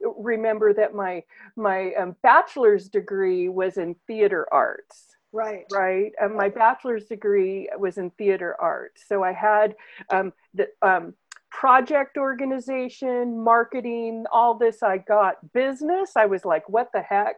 remember 0.00 0.74
that 0.74 0.94
my 0.94 1.22
my 1.56 1.94
um, 1.94 2.16
bachelor's 2.22 2.90
degree 2.90 3.48
was 3.48 3.78
in 3.78 3.96
theater 4.06 4.46
arts 4.52 5.17
Right. 5.32 5.64
Right. 5.70 6.12
Um, 6.20 6.36
my 6.36 6.48
bachelor's 6.48 7.06
degree 7.06 7.68
was 7.78 7.98
in 7.98 8.10
theater 8.10 8.56
arts. 8.58 9.04
So 9.06 9.22
I 9.22 9.32
had 9.32 9.74
um, 10.10 10.32
the 10.54 10.68
um, 10.82 11.14
project 11.50 12.16
organization, 12.16 13.42
marketing, 13.42 14.24
all 14.32 14.54
this. 14.54 14.82
I 14.82 14.98
got 14.98 15.36
business. 15.52 16.12
I 16.16 16.26
was 16.26 16.44
like, 16.44 16.68
what 16.68 16.90
the 16.92 17.02
heck? 17.02 17.36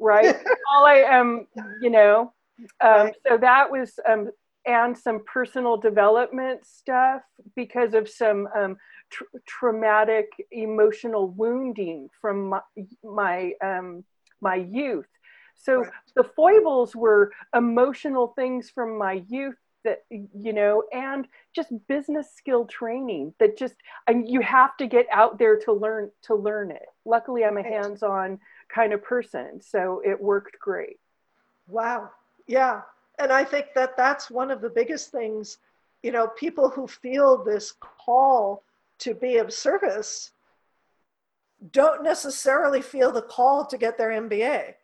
Right. 0.00 0.36
all 0.72 0.84
I 0.84 1.04
am, 1.06 1.46
you 1.80 1.90
know. 1.90 2.32
Um, 2.80 2.90
right. 2.90 3.14
So 3.28 3.38
that 3.38 3.70
was, 3.70 3.98
um, 4.08 4.30
and 4.66 4.98
some 4.98 5.24
personal 5.24 5.76
development 5.76 6.66
stuff 6.66 7.22
because 7.54 7.94
of 7.94 8.08
some 8.08 8.48
um, 8.56 8.76
tr- 9.10 9.24
traumatic 9.46 10.26
emotional 10.50 11.28
wounding 11.28 12.08
from 12.20 12.48
my, 12.48 12.60
my, 13.02 13.52
um, 13.62 14.04
my 14.40 14.56
youth 14.56 15.06
so 15.58 15.80
right. 15.80 15.90
the 16.14 16.24
foibles 16.24 16.96
were 16.96 17.32
emotional 17.54 18.28
things 18.28 18.70
from 18.70 18.96
my 18.96 19.22
youth 19.28 19.56
that 19.84 20.04
you 20.10 20.52
know 20.52 20.82
and 20.92 21.28
just 21.54 21.70
business 21.88 22.32
skill 22.34 22.64
training 22.64 23.32
that 23.38 23.56
just 23.58 23.74
and 24.06 24.28
you 24.28 24.40
have 24.40 24.76
to 24.76 24.86
get 24.86 25.06
out 25.12 25.38
there 25.38 25.56
to 25.56 25.72
learn 25.72 26.10
to 26.22 26.34
learn 26.34 26.70
it. 26.70 26.86
Luckily 27.04 27.44
i'm 27.44 27.56
a 27.56 27.62
hands-on 27.62 28.38
kind 28.68 28.92
of 28.92 29.02
person 29.02 29.60
so 29.60 30.02
it 30.04 30.20
worked 30.20 30.58
great. 30.58 30.98
Wow. 31.68 32.10
Yeah. 32.46 32.82
And 33.18 33.32
i 33.32 33.44
think 33.44 33.66
that 33.74 33.96
that's 33.96 34.30
one 34.30 34.50
of 34.50 34.60
the 34.60 34.70
biggest 34.70 35.10
things 35.10 35.58
you 36.02 36.12
know 36.12 36.28
people 36.28 36.68
who 36.68 36.86
feel 36.86 37.42
this 37.42 37.74
call 37.80 38.62
to 38.98 39.14
be 39.14 39.36
of 39.36 39.52
service 39.52 40.32
don't 41.72 42.04
necessarily 42.04 42.80
feel 42.80 43.10
the 43.10 43.22
call 43.22 43.66
to 43.66 43.76
get 43.76 43.98
their 43.98 44.10
mba 44.10 44.74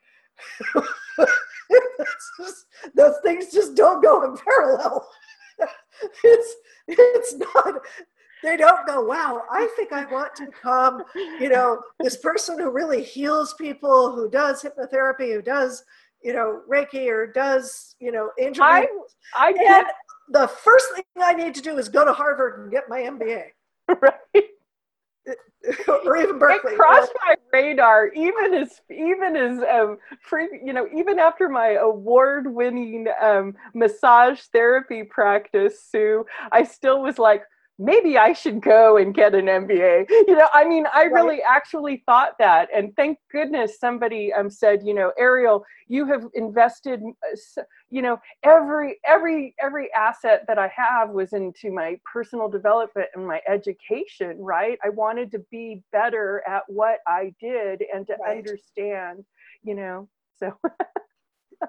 just, 2.39 2.67
those 2.95 3.17
things 3.23 3.53
just 3.53 3.75
don't 3.75 4.03
go 4.03 4.25
in 4.25 4.37
parallel. 4.37 5.09
it's 6.25 6.55
it's 6.89 7.35
not 7.35 7.81
they 8.45 8.59
don't 8.59 8.87
go, 8.87 9.01
wow, 9.01 9.43
I 9.51 9.67
think 9.75 9.93
I 9.93 10.05
want 10.05 10.35
to 10.37 10.47
become, 10.47 11.03
you 11.41 11.49
know, 11.49 11.81
this 11.99 12.19
person 12.19 12.59
who 12.59 12.71
really 12.71 13.03
heals 13.03 13.55
people, 13.55 14.15
who 14.15 14.29
does 14.29 14.63
hypnotherapy, 14.63 15.33
who 15.33 15.41
does, 15.41 15.83
you 16.23 16.35
know, 16.35 16.61
Reiki 16.71 17.09
or 17.09 17.27
does, 17.27 17.97
you 18.01 18.13
know, 18.13 18.31
angel. 18.39 18.63
I, 18.63 18.87
I 19.35 19.55
and 19.67 19.87
the 20.29 20.47
first 20.47 20.87
thing 20.95 21.05
I 21.19 21.33
need 21.33 21.55
to 21.55 21.63
do 21.63 21.79
is 21.79 21.89
go 21.89 22.05
to 22.05 22.13
Harvard 22.13 22.61
and 22.61 22.71
get 22.71 22.89
my 22.89 23.01
MBA. 23.01 23.45
Right. 24.01 24.45
or 25.89 26.17
even 26.17 26.39
Berkeley. 26.39 26.73
It 26.73 26.77
crossed 26.77 27.13
my 27.27 27.35
radar, 27.53 28.09
even 28.09 28.55
as 28.55 28.81
even 28.91 29.37
as 29.37 29.63
um, 29.63 29.99
free, 30.21 30.61
you 30.63 30.73
know, 30.73 30.87
even 30.95 31.19
after 31.19 31.49
my 31.49 31.71
award-winning 31.81 33.07
um, 33.23 33.55
massage 33.75 34.41
therapy 34.53 35.03
practice, 35.03 35.83
Sue, 35.83 36.27
I 36.53 36.65
still 36.65 37.03
was 37.03 37.19
like, 37.19 37.45
maybe 37.79 38.17
I 38.17 38.33
should 38.33 38.61
go 38.61 38.97
and 38.97 39.15
get 39.15 39.35
an 39.35 39.47
MBA. 39.47 40.07
You 40.09 40.37
know, 40.37 40.49
I 40.53 40.65
mean, 40.65 40.87
I 40.93 41.03
right. 41.03 41.13
really 41.13 41.43
actually 41.43 42.03
thought 42.07 42.39
that. 42.39 42.69
And 42.75 42.95
thank 42.97 43.19
goodness 43.33 43.79
somebody 43.79 44.33
um, 44.33 44.49
said, 44.49 44.83
you 44.85 44.95
know, 44.95 45.13
Ariel, 45.19 45.65
you 45.89 46.07
have 46.07 46.25
invested, 46.35 47.03
uh, 47.03 47.63
you 47.91 48.03
know, 48.03 48.19
every, 48.43 48.99
every, 49.05 49.55
every 49.61 49.93
asset 49.93 50.45
that 50.47 50.59
I 50.59 50.69
have 50.69 51.11
was 51.11 51.33
into 51.33 51.73
my 51.73 51.99
personal 52.11 52.49
development 52.49 53.09
and 53.15 53.27
my 53.27 53.41
education, 53.49 54.37
right? 54.39 54.79
I 54.85 54.91
wanted 54.91 55.31
to 55.33 55.41
be 55.51 55.83
better 55.93 56.43
at 56.49 56.63
what 56.69 56.99
I 57.07 57.35
did 57.41 57.83
and 57.93 58.07
to 58.07 58.17
right. 58.23 58.39
understand, 58.39 59.25
you 59.63 59.75
know, 59.75 60.09
so. 60.39 60.57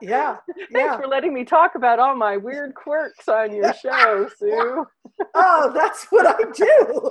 yeah. 0.02 0.38
Thanks 0.48 0.70
yeah. 0.74 0.98
for 0.98 1.08
letting 1.08 1.34
me 1.34 1.44
talk 1.44 1.76
about 1.76 2.00
all 2.00 2.16
my 2.16 2.38
weird 2.38 2.74
quirks 2.76 3.28
on 3.28 3.56
your 3.56 3.74
show, 3.82 4.30
Sue. 4.38 4.86
oh, 5.34 5.72
that's 5.74 6.06
what 6.06 6.26
I 6.28 6.52
do. 6.52 7.10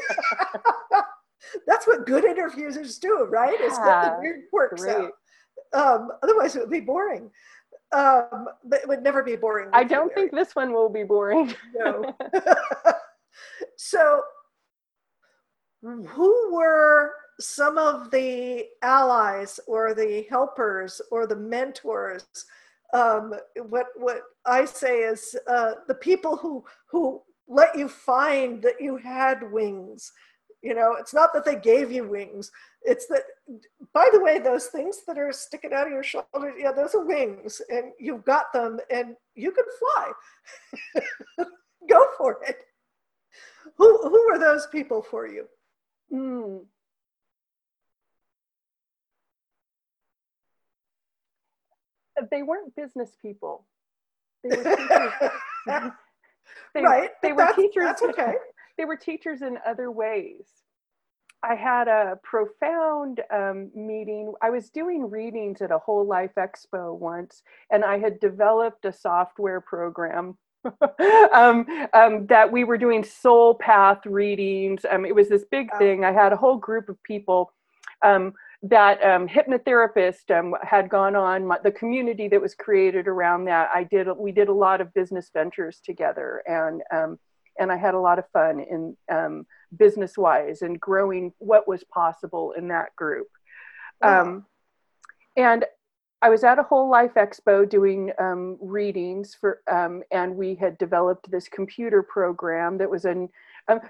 that's 1.66 1.87
what 1.87 2.07
good 2.07 2.25
interviewers 2.25 2.99
do, 2.99 3.26
right? 3.31 3.61
Is 3.61 3.75
yeah, 3.78 4.02
get 4.04 4.16
the 4.16 4.21
weird 4.21 4.40
quirks 4.50 4.83
great. 4.83 4.97
out. 4.97 5.11
Um, 5.73 6.11
otherwise, 6.23 6.57
it 6.57 6.61
would 6.61 6.71
be 6.71 6.81
boring. 6.81 7.31
Um, 7.93 8.49
but 8.64 8.81
it 8.81 8.88
would 8.88 9.02
never 9.02 9.23
be 9.23 9.37
boring. 9.37 9.69
I 9.73 9.85
don't 9.85 10.12
think 10.14 10.33
this 10.33 10.57
one 10.57 10.73
will 10.73 10.88
be 10.88 11.04
boring. 11.04 11.54
no. 11.75 12.16
so, 13.76 14.23
who 15.83 16.52
were 16.52 17.12
some 17.40 17.78
of 17.78 18.11
the 18.11 18.64
allies 18.83 19.59
or 19.66 19.95
the 19.95 20.26
helpers 20.31 21.00
or 21.11 21.26
the 21.26 21.37
mentors 21.37 22.25
um, 22.94 23.34
what 23.68 23.86
what 23.96 24.22
I 24.46 24.64
say 24.64 25.00
is 25.00 25.36
uh, 25.48 25.72
the 25.88 25.94
people 25.96 26.36
who 26.36 26.64
who 26.86 27.22
let 27.48 27.76
you 27.76 27.88
find 27.88 28.62
that 28.62 28.80
you 28.80 28.96
had 28.96 29.52
wings. 29.52 30.12
You 30.62 30.74
know, 30.74 30.94
it's 30.98 31.12
not 31.12 31.34
that 31.34 31.44
they 31.44 31.56
gave 31.56 31.92
you 31.92 32.08
wings. 32.08 32.50
It's 32.82 33.06
that, 33.08 33.24
by 33.92 34.08
the 34.12 34.20
way, 34.20 34.38
those 34.38 34.68
things 34.68 35.00
that 35.06 35.18
are 35.18 35.30
sticking 35.32 35.74
out 35.74 35.86
of 35.86 35.92
your 35.92 36.02
shoulder, 36.02 36.54
yeah, 36.58 36.72
those 36.72 36.94
are 36.94 37.04
wings, 37.04 37.60
and 37.68 37.92
you've 38.00 38.24
got 38.24 38.50
them, 38.54 38.80
and 38.90 39.14
you 39.34 39.52
can 39.52 39.64
fly. 39.78 41.44
Go 41.90 42.06
for 42.16 42.38
it. 42.48 42.64
Who 43.76 43.98
who 44.08 44.20
are 44.32 44.38
those 44.38 44.66
people 44.68 45.02
for 45.02 45.26
you? 45.26 45.46
Mm. 46.12 46.60
They 52.30 52.42
weren't 52.42 52.75
business 52.76 53.16
people. 53.21 53.64
They 54.42 54.56
were 54.56 54.64
teachers. 54.76 55.12
they, 56.75 56.83
right. 56.83 57.11
They 57.23 57.33
were 57.33 57.38
that's, 57.38 57.56
teachers. 57.56 57.85
That's 57.85 58.02
okay. 58.02 58.35
They 58.76 58.87
were 58.87 58.97
teachers 58.97 59.42
in 59.42 59.56
other 59.64 59.92
ways. 59.92 60.47
I 61.44 61.54
had 61.54 61.87
a 61.87 62.18
profound 62.25 63.21
um, 63.33 63.71
meeting. 63.73 64.33
I 64.42 64.50
was 64.50 64.68
doing 64.68 65.09
readings 65.09 65.62
at 65.62 65.71
a 65.71 65.78
Whole 65.78 66.04
Life 66.04 66.33
Expo 66.37 66.99
once, 66.99 67.44
and 67.71 67.85
I 67.85 68.00
had 68.00 68.18
developed 68.18 68.85
a 68.85 68.92
software 68.92 69.61
program 69.61 70.37
um, 71.33 71.66
um, 71.92 72.26
that 72.26 72.50
we 72.50 72.64
were 72.64 72.78
doing 72.78 73.04
soul 73.04 73.54
path 73.54 74.04
readings. 74.06 74.85
Um, 74.90 75.04
it 75.04 75.14
was 75.14 75.28
this 75.28 75.44
big 75.49 75.68
thing. 75.78 76.04
I 76.04 76.11
had 76.11 76.33
a 76.33 76.37
whole 76.37 76.56
group 76.56 76.88
of 76.88 77.00
people 77.04 77.52
um, 78.02 78.33
that 78.64 79.04
um, 79.04 79.28
hypnotherapist 79.28 80.30
um, 80.37 80.54
had 80.62 80.88
gone 80.88 81.14
on 81.14 81.47
my, 81.47 81.59
the 81.62 81.71
community 81.71 82.28
that 82.28 82.40
was 82.40 82.54
created 82.54 83.06
around 83.06 83.44
that 83.44 83.68
i 83.75 83.85
did 83.85 84.09
we 84.16 84.33
did 84.33 84.49
a 84.49 84.52
lot 84.52 84.80
of 84.80 84.92
business 84.94 85.30
ventures 85.33 85.80
together 85.85 86.42
and 86.47 86.80
um, 86.92 87.18
and 87.59 87.71
i 87.71 87.76
had 87.76 87.92
a 87.92 88.00
lot 88.00 88.18
of 88.18 88.25
fun 88.33 88.61
in 88.61 88.97
um, 89.12 89.47
business 89.76 90.16
wise 90.16 90.62
and 90.62 90.80
growing 90.80 91.33
what 91.38 91.68
was 91.68 91.85
possible 91.85 92.52
in 92.56 92.68
that 92.68 92.97
group 92.97 93.28
wow. 94.02 94.23
Um, 94.23 94.47
and 95.37 95.66
i 96.23 96.30
was 96.30 96.42
at 96.42 96.59
a 96.59 96.62
whole 96.62 96.88
life 96.88 97.14
expo 97.14 97.68
doing 97.68 98.12
um, 98.18 98.56
readings 98.62 99.37
for 99.38 99.61
and 100.11 100.35
we 100.35 100.54
had 100.54 100.78
developed 100.78 101.30
this 101.30 101.49
computer 101.49 102.02
program 102.02 102.78
that 102.78 102.90
was 102.90 103.04
an 103.04 103.28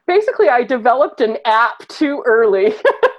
basically 0.08 0.48
i 0.48 0.64
developed 0.64 1.20
an 1.20 1.38
app 1.44 1.86
too 1.86 2.24
early 2.26 2.74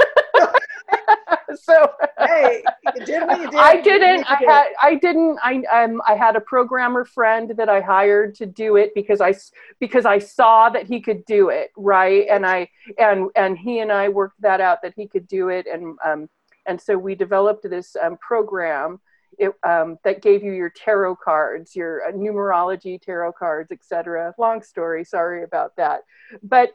so 1.61 1.91
hey, 2.19 2.63
you 2.95 3.05
did 3.05 3.27
what 3.27 3.39
you 3.39 3.45
did. 3.51 3.59
I 3.59 3.81
didn't. 3.81 4.25
I 4.29 4.43
had. 4.47 4.67
I 4.81 4.95
didn't. 4.95 5.39
I 5.43 5.63
um. 5.71 6.01
I 6.07 6.15
had 6.15 6.35
a 6.35 6.41
programmer 6.41 7.05
friend 7.05 7.51
that 7.57 7.69
I 7.69 7.81
hired 7.81 8.35
to 8.35 8.45
do 8.45 8.75
it 8.75 8.91
because 8.95 9.21
I 9.21 9.33
because 9.79 10.05
I 10.05 10.19
saw 10.19 10.69
that 10.69 10.87
he 10.87 11.01
could 11.01 11.25
do 11.25 11.49
it 11.49 11.71
right, 11.75 12.27
and 12.29 12.45
I 12.45 12.69
and 12.97 13.29
and 13.35 13.57
he 13.57 13.79
and 13.79 13.91
I 13.91 14.09
worked 14.09 14.41
that 14.41 14.61
out 14.61 14.81
that 14.83 14.93
he 14.95 15.07
could 15.07 15.27
do 15.27 15.49
it, 15.49 15.67
and 15.67 15.97
um 16.05 16.29
and 16.65 16.81
so 16.81 16.97
we 16.97 17.15
developed 17.15 17.69
this 17.69 17.95
um, 18.01 18.17
program 18.17 18.99
it, 19.37 19.51
um, 19.67 19.97
that 20.03 20.21
gave 20.21 20.43
you 20.43 20.53
your 20.53 20.69
tarot 20.69 21.17
cards, 21.17 21.75
your 21.75 22.07
uh, 22.07 22.11
numerology 22.11 23.01
tarot 23.01 23.33
cards, 23.33 23.71
etc. 23.71 24.33
Long 24.37 24.61
story, 24.61 25.03
sorry 25.03 25.43
about 25.43 25.75
that. 25.75 26.01
But 26.41 26.71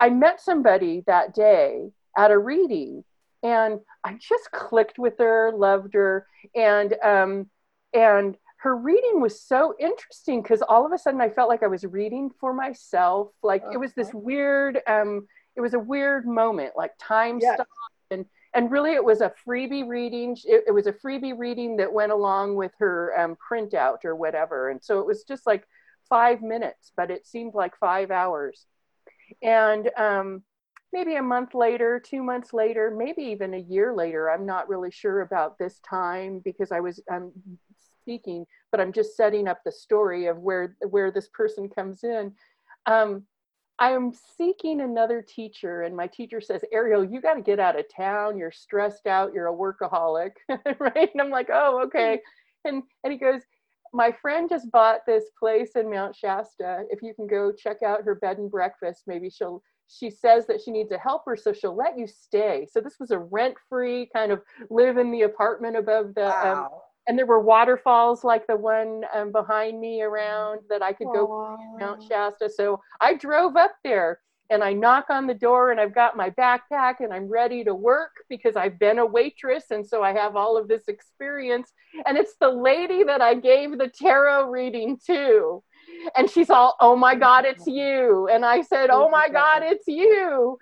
I 0.00 0.10
met 0.10 0.40
somebody 0.40 1.04
that 1.06 1.34
day 1.34 1.90
at 2.16 2.30
a 2.30 2.38
reading, 2.38 3.04
and 3.42 3.80
I 4.04 4.14
just 4.14 4.50
clicked 4.52 4.98
with 4.98 5.18
her, 5.18 5.52
loved 5.54 5.94
her, 5.94 6.26
and 6.54 6.94
um, 7.02 7.50
and 7.94 8.36
her 8.58 8.76
reading 8.76 9.20
was 9.20 9.40
so 9.40 9.74
interesting 9.78 10.42
because 10.42 10.62
all 10.62 10.84
of 10.84 10.92
a 10.92 10.98
sudden 10.98 11.20
I 11.20 11.28
felt 11.28 11.48
like 11.48 11.62
I 11.62 11.68
was 11.68 11.84
reading 11.84 12.30
for 12.40 12.52
myself. 12.52 13.28
Like 13.42 13.62
it 13.72 13.78
was 13.78 13.92
this 13.94 14.12
weird, 14.12 14.80
um, 14.88 15.28
it 15.54 15.60
was 15.60 15.74
a 15.74 15.78
weird 15.78 16.26
moment, 16.26 16.72
like 16.76 16.92
time 16.98 17.38
yes. 17.40 17.54
stopped 17.54 17.70
and 18.10 18.24
and 18.54 18.70
really 18.70 18.92
it 18.92 19.04
was 19.04 19.20
a 19.20 19.32
freebie 19.46 19.86
reading 19.86 20.36
it, 20.44 20.64
it, 20.66 20.72
was 20.72 20.86
a 20.86 20.92
freebie 20.92 21.36
reading 21.36 21.76
that 21.76 21.92
went 21.92 22.12
along 22.12 22.54
with 22.56 22.72
her 22.78 23.18
um, 23.18 23.36
printout 23.36 24.04
or 24.04 24.16
whatever 24.16 24.70
and 24.70 24.82
so 24.82 25.00
it 25.00 25.06
was 25.06 25.24
just 25.24 25.46
like 25.46 25.64
five 26.08 26.42
minutes 26.42 26.92
but 26.96 27.10
it 27.10 27.26
seemed 27.26 27.54
like 27.54 27.76
five 27.78 28.10
hours 28.10 28.66
and 29.42 29.90
um, 29.96 30.42
maybe 30.92 31.16
a 31.16 31.22
month 31.22 31.54
later 31.54 32.00
two 32.04 32.22
months 32.22 32.52
later 32.52 32.94
maybe 32.96 33.22
even 33.22 33.54
a 33.54 33.58
year 33.58 33.94
later 33.94 34.30
i'm 34.30 34.46
not 34.46 34.68
really 34.68 34.90
sure 34.90 35.20
about 35.20 35.58
this 35.58 35.80
time 35.88 36.40
because 36.44 36.72
i 36.72 36.80
was 36.80 37.00
I'm 37.10 37.32
speaking 38.02 38.46
but 38.70 38.80
i'm 38.80 38.92
just 38.92 39.16
setting 39.16 39.48
up 39.48 39.60
the 39.64 39.72
story 39.72 40.26
of 40.26 40.38
where 40.38 40.76
where 40.88 41.10
this 41.10 41.28
person 41.28 41.68
comes 41.68 42.04
in 42.04 42.32
um, 42.86 43.24
I'm 43.78 44.12
seeking 44.36 44.80
another 44.80 45.22
teacher, 45.22 45.82
and 45.82 45.96
my 45.96 46.08
teacher 46.08 46.40
says, 46.40 46.64
Ariel, 46.72 47.04
you 47.04 47.20
got 47.20 47.34
to 47.34 47.42
get 47.42 47.60
out 47.60 47.78
of 47.78 47.84
town. 47.94 48.36
You're 48.36 48.50
stressed 48.50 49.06
out. 49.06 49.32
You're 49.32 49.48
a 49.48 49.52
workaholic, 49.52 50.32
right? 50.80 51.10
And 51.12 51.20
I'm 51.20 51.30
like, 51.30 51.48
oh, 51.52 51.82
okay. 51.84 52.20
And 52.64 52.82
and 53.04 53.12
he 53.12 53.18
goes, 53.18 53.42
my 53.92 54.12
friend 54.20 54.48
just 54.50 54.70
bought 54.72 55.06
this 55.06 55.24
place 55.38 55.70
in 55.76 55.90
Mount 55.90 56.16
Shasta. 56.16 56.84
If 56.90 57.02
you 57.02 57.14
can 57.14 57.26
go 57.26 57.52
check 57.52 57.82
out 57.82 58.04
her 58.04 58.16
bed 58.16 58.38
and 58.38 58.50
breakfast, 58.50 59.04
maybe 59.06 59.30
she'll. 59.30 59.62
She 59.88 60.10
says 60.10 60.46
that 60.46 60.60
she 60.60 60.70
needs 60.70 60.92
a 60.92 60.98
helper, 60.98 61.36
so 61.36 61.52
she'll 61.52 61.76
let 61.76 61.98
you 61.98 62.06
stay. 62.06 62.66
So 62.70 62.80
this 62.80 62.96
was 63.00 63.10
a 63.10 63.18
rent-free 63.18 64.10
kind 64.14 64.32
of 64.32 64.42
live 64.70 64.98
in 64.98 65.10
the 65.10 65.22
apartment 65.22 65.76
above 65.76 66.14
the 66.14 66.26
um, 66.26 66.42
wow. 66.42 66.64
um, 66.64 66.80
and 67.08 67.18
there 67.18 67.26
were 67.26 67.40
waterfalls 67.40 68.22
like 68.22 68.46
the 68.46 68.56
one 68.56 69.02
um, 69.14 69.32
behind 69.32 69.80
me 69.80 70.02
around 70.02 70.60
that 70.68 70.82
I 70.82 70.92
could 70.92 71.06
go 71.06 71.56
Mount 71.80 72.02
Shasta. 72.02 72.50
So 72.50 72.80
I 73.00 73.14
drove 73.14 73.56
up 73.56 73.72
there 73.82 74.20
and 74.50 74.62
I 74.62 74.74
knock 74.74 75.06
on 75.08 75.26
the 75.26 75.34
door 75.34 75.70
and 75.70 75.80
I've 75.80 75.94
got 75.94 76.18
my 76.18 76.30
backpack 76.30 76.96
and 77.00 77.12
I'm 77.12 77.28
ready 77.28 77.64
to 77.64 77.74
work 77.74 78.12
because 78.28 78.56
I've 78.56 78.78
been 78.78 78.98
a 78.98 79.06
waitress 79.06 79.64
and 79.70 79.86
so 79.86 80.02
I 80.02 80.12
have 80.12 80.36
all 80.36 80.58
of 80.58 80.68
this 80.68 80.88
experience. 80.88 81.72
And 82.06 82.18
it's 82.18 82.34
the 82.40 82.50
lady 82.50 83.04
that 83.04 83.22
I 83.22 83.34
gave 83.34 83.78
the 83.78 83.88
tarot 83.88 84.50
reading 84.50 84.98
to. 85.06 85.62
And 86.16 86.30
she's 86.30 86.50
all, 86.50 86.76
oh 86.80 86.96
my 86.96 87.14
God, 87.14 87.44
it's 87.44 87.66
you. 87.66 88.28
And 88.30 88.44
I 88.44 88.62
said, 88.62 88.90
oh 88.90 89.08
my 89.08 89.28
God, 89.28 89.62
it's 89.64 89.86
you. 89.88 90.58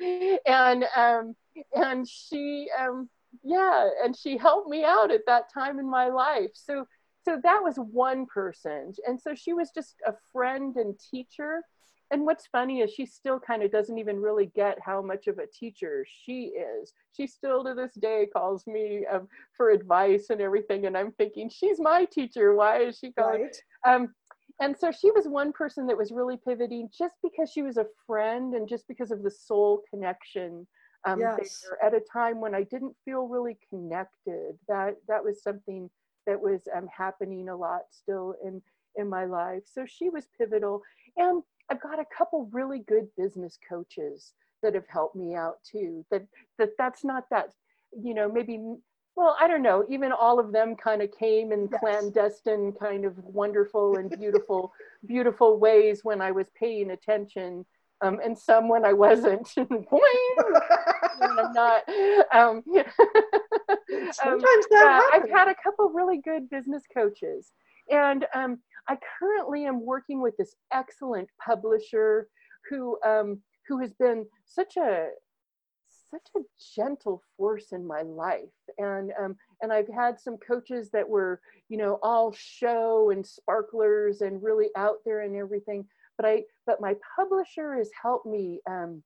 And 0.47 0.85
um, 0.97 1.35
and 1.75 2.09
she 2.09 2.69
um, 2.79 3.09
yeah 3.43 3.89
and 4.03 4.17
she 4.17 4.37
helped 4.37 4.69
me 4.69 4.85
out 4.85 5.11
at 5.11 5.23
that 5.27 5.53
time 5.53 5.79
in 5.79 5.89
my 5.89 6.09
life. 6.09 6.51
So 6.55 6.87
so 7.25 7.41
that 7.43 7.61
was 7.63 7.77
one 7.77 8.27
person. 8.27 8.93
And 9.07 9.21
so 9.21 9.35
she 9.35 9.53
was 9.53 9.71
just 9.75 9.97
a 10.07 10.15
friend 10.33 10.77
and 10.77 10.95
teacher. 11.11 11.63
And 12.13 12.25
what's 12.25 12.47
funny 12.47 12.83
is 12.83 12.93
she 12.93 13.05
still 13.05 13.41
kind 13.41 13.65
of 13.65 13.73
doesn't 13.73 13.99
even 13.99 14.21
really 14.21 14.47
get 14.55 14.79
how 14.81 15.03
much 15.03 15.27
of 15.27 15.39
a 15.39 15.47
teacher 15.49 16.07
she 16.25 16.53
is. 16.53 16.93
She 17.17 17.27
still 17.27 17.65
to 17.65 17.75
this 17.75 17.95
day 17.95 18.29
calls 18.33 18.65
me 18.69 19.05
um, 19.13 19.27
for 19.57 19.71
advice 19.71 20.27
and 20.31 20.41
everything. 20.41 20.87
And 20.87 20.97
i'm 20.97 21.11
thinking 21.13 21.51
she's 21.51 21.81
my 21.81 22.05
teacher. 22.05 22.55
Why 22.55 22.83
is 22.83 22.99
she 22.99 23.11
calling? 23.11 23.43
Right. 23.43 23.57
um, 23.85 24.15
and 24.61 24.77
so 24.77 24.91
she 24.91 25.11
was 25.11 25.27
one 25.27 25.53
person 25.53 25.87
that 25.87 25.97
was 25.97 26.11
really 26.13 26.37
pivoting 26.37 26.89
just 26.97 27.15
because 27.23 27.51
she 27.51 27.63
was 27.63 27.77
a 27.77 27.87
friend 28.07 28.55
and 28.55 28.69
just 28.69 28.89
because 28.89 29.11
of 29.11 29.23
the 29.23 29.31
soul 29.31 29.83
connection 29.91 30.67
um, 31.07 31.21
yes. 31.21 31.65
at 31.85 31.95
a 31.95 32.01
time 32.01 32.41
when 32.41 32.55
I 32.55 32.63
didn't 32.65 32.97
feel 33.05 33.29
really 33.29 33.59
connected. 33.71 34.59
That 34.69 34.97
that 35.09 35.23
was 35.23 35.43
something 35.43 35.91
that 36.27 36.41
was 36.41 36.63
um, 36.77 36.89
happening 36.95 37.49
a 37.49 37.57
lot 37.57 37.83
still 37.91 38.35
in 38.45 38.61
in 38.97 39.09
my 39.09 39.25
life. 39.27 39.63
So 39.67 39.85
she 39.87 40.09
was 40.09 40.27
pivotal, 40.39 40.83
and 41.17 41.43
I've 41.71 41.83
got 41.83 42.01
a 42.01 42.07
couple 42.17 42.49
really 42.53 42.81
good 42.81 43.09
business 43.17 43.59
coaches 43.69 44.33
that 44.63 44.75
have 44.75 44.89
helped 44.89 45.17
me 45.17 45.35
out 45.35 45.59
too. 45.65 46.05
That 46.11 46.27
that 46.59 46.71
that's 46.79 47.05
not 47.05 47.25
that 47.31 47.51
you 47.93 48.15
know 48.15 48.31
maybe 48.31 48.61
well 49.17 49.37
i 49.41 49.49
don't 49.49 49.63
know 49.63 49.85
even 49.89 50.13
all 50.13 50.39
of 50.39 50.53
them 50.53 50.77
kind 50.77 51.03
of 51.03 51.11
came 51.19 51.53
in 51.53 51.69
yes. 51.71 51.81
clandestine 51.81 52.73
kind 52.73 53.05
of 53.05 53.17
wonderful 53.19 53.97
and 53.97 54.11
beautiful 54.19 54.73
beautiful 55.07 55.59
ways 55.59 56.01
when 56.05 56.21
i 56.21 56.31
was 56.31 56.47
paying 56.59 56.91
attention 56.91 57.65
um, 58.03 58.21
and 58.23 58.39
some 58.39 58.69
when 58.69 58.85
I 58.85 58.93
wasn't. 58.93 59.49
I'm 59.57 61.53
not. 61.53 61.83
Um, 62.33 62.63
Sometimes 64.13 64.67
that 64.71 65.11
uh, 65.13 65.17
I've 65.17 65.31
had 65.31 65.49
a 65.49 65.55
couple 65.63 65.89
really 65.91 66.19
good 66.19 66.51
business 66.51 66.83
coaches, 66.93 67.53
and 67.91 68.27
um, 68.35 68.59
I 68.89 68.99
currently 69.19 69.65
am 69.65 69.85
working 69.85 70.21
with 70.21 70.37
this 70.37 70.55
excellent 70.73 71.29
publisher 71.43 72.29
who 72.69 72.99
um, 73.05 73.41
who 73.67 73.81
has 73.81 73.93
been 73.95 74.27
such 74.45 74.77
a 74.77 75.09
such 76.11 76.29
a 76.37 76.41
gentle 76.75 77.23
force 77.37 77.73
in 77.73 77.87
my 77.87 78.03
life 78.03 78.49
and 78.79 79.13
um, 79.21 79.37
and 79.63 79.73
i've 79.73 79.89
had 79.89 80.19
some 80.21 80.37
coaches 80.37 80.91
that 80.91 81.09
were 81.09 81.41
you 81.69 81.77
know 81.77 81.99
all 82.03 82.33
show 82.33 83.11
and 83.11 83.27
sparklers 83.27 84.21
and 84.21 84.43
really 84.43 84.69
out 84.77 84.99
there 85.05 85.21
and 85.21 85.37
everything 85.37 85.85
but 86.17 86.27
I 86.27 86.45
but 86.67 86.81
my 86.81 86.95
publisher 87.17 87.75
has 87.75 87.91
helped 88.01 88.27
me 88.27 88.61
um, 88.69 89.03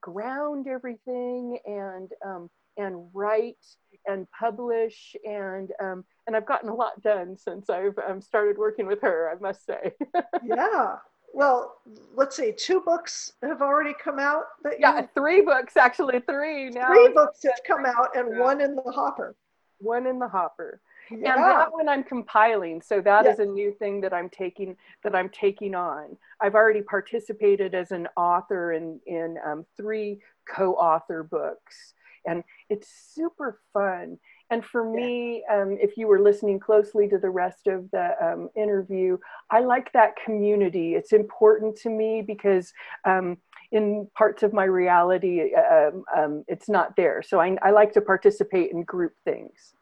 ground 0.00 0.66
everything 0.68 1.58
and 1.64 2.10
um, 2.24 2.50
and 2.76 3.08
write 3.12 3.64
and 4.06 4.26
publish 4.38 5.16
and 5.24 5.70
um, 5.82 6.04
and 6.26 6.36
I've 6.36 6.46
gotten 6.46 6.68
a 6.68 6.74
lot 6.74 7.02
done 7.02 7.36
since 7.36 7.70
I've 7.70 7.98
um, 8.08 8.20
started 8.20 8.58
working 8.58 8.86
with 8.86 9.00
her. 9.02 9.30
I 9.30 9.40
must 9.40 9.64
say. 9.66 9.92
yeah. 10.44 10.96
Well, 11.32 11.76
let's 12.14 12.36
see. 12.36 12.52
Two 12.56 12.80
books 12.80 13.32
have 13.42 13.62
already 13.62 13.94
come 14.02 14.18
out. 14.18 14.44
That 14.64 14.80
yeah, 14.80 15.06
three 15.14 15.42
books 15.42 15.76
actually. 15.76 16.20
Three 16.20 16.70
now. 16.70 16.88
Three 16.88 17.08
books 17.08 17.42
have 17.44 17.60
come 17.66 17.86
out, 17.86 18.16
and 18.16 18.38
one 18.38 18.60
in 18.60 18.74
the 18.74 18.82
hopper. 18.82 19.36
One 19.78 20.06
in 20.06 20.18
the 20.18 20.28
hopper 20.28 20.80
yeah. 21.10 21.34
and 21.34 21.44
that 21.44 21.72
one 21.72 21.88
i'm 21.88 22.04
compiling 22.04 22.80
so 22.80 23.00
that 23.00 23.26
is 23.26 23.38
a 23.38 23.44
new 23.44 23.72
thing 23.72 24.00
that 24.00 24.12
i'm 24.12 24.28
taking 24.28 24.76
that 25.02 25.14
i'm 25.14 25.28
taking 25.30 25.74
on 25.74 26.16
i've 26.40 26.54
already 26.54 26.82
participated 26.82 27.74
as 27.74 27.90
an 27.90 28.06
author 28.16 28.72
in 28.72 29.00
in 29.06 29.36
um, 29.44 29.64
three 29.76 30.20
co-author 30.48 31.22
books 31.22 31.94
and 32.26 32.44
it's 32.68 32.88
super 32.88 33.60
fun 33.72 34.18
and 34.50 34.64
for 34.64 34.90
me 34.90 35.44
um, 35.52 35.76
if 35.80 35.96
you 35.96 36.06
were 36.06 36.20
listening 36.20 36.58
closely 36.58 37.08
to 37.08 37.18
the 37.18 37.30
rest 37.30 37.66
of 37.66 37.90
the 37.90 38.14
um, 38.22 38.48
interview 38.56 39.16
i 39.50 39.60
like 39.60 39.92
that 39.92 40.14
community. 40.24 40.94
It's 40.94 41.12
important 41.12 41.76
to 41.82 41.90
me 41.90 42.22
because 42.22 42.72
um, 43.04 43.38
in 43.72 44.08
parts 44.16 44.42
of 44.42 44.52
my 44.52 44.64
reality 44.64 45.54
um, 45.54 46.04
um, 46.16 46.44
it's 46.48 46.68
not 46.68 46.96
there. 46.96 47.22
So 47.22 47.40
I, 47.40 47.56
I 47.62 47.70
like 47.70 47.92
to 47.92 48.00
participate 48.00 48.72
in 48.72 48.82
group 48.82 49.12
things 49.24 49.74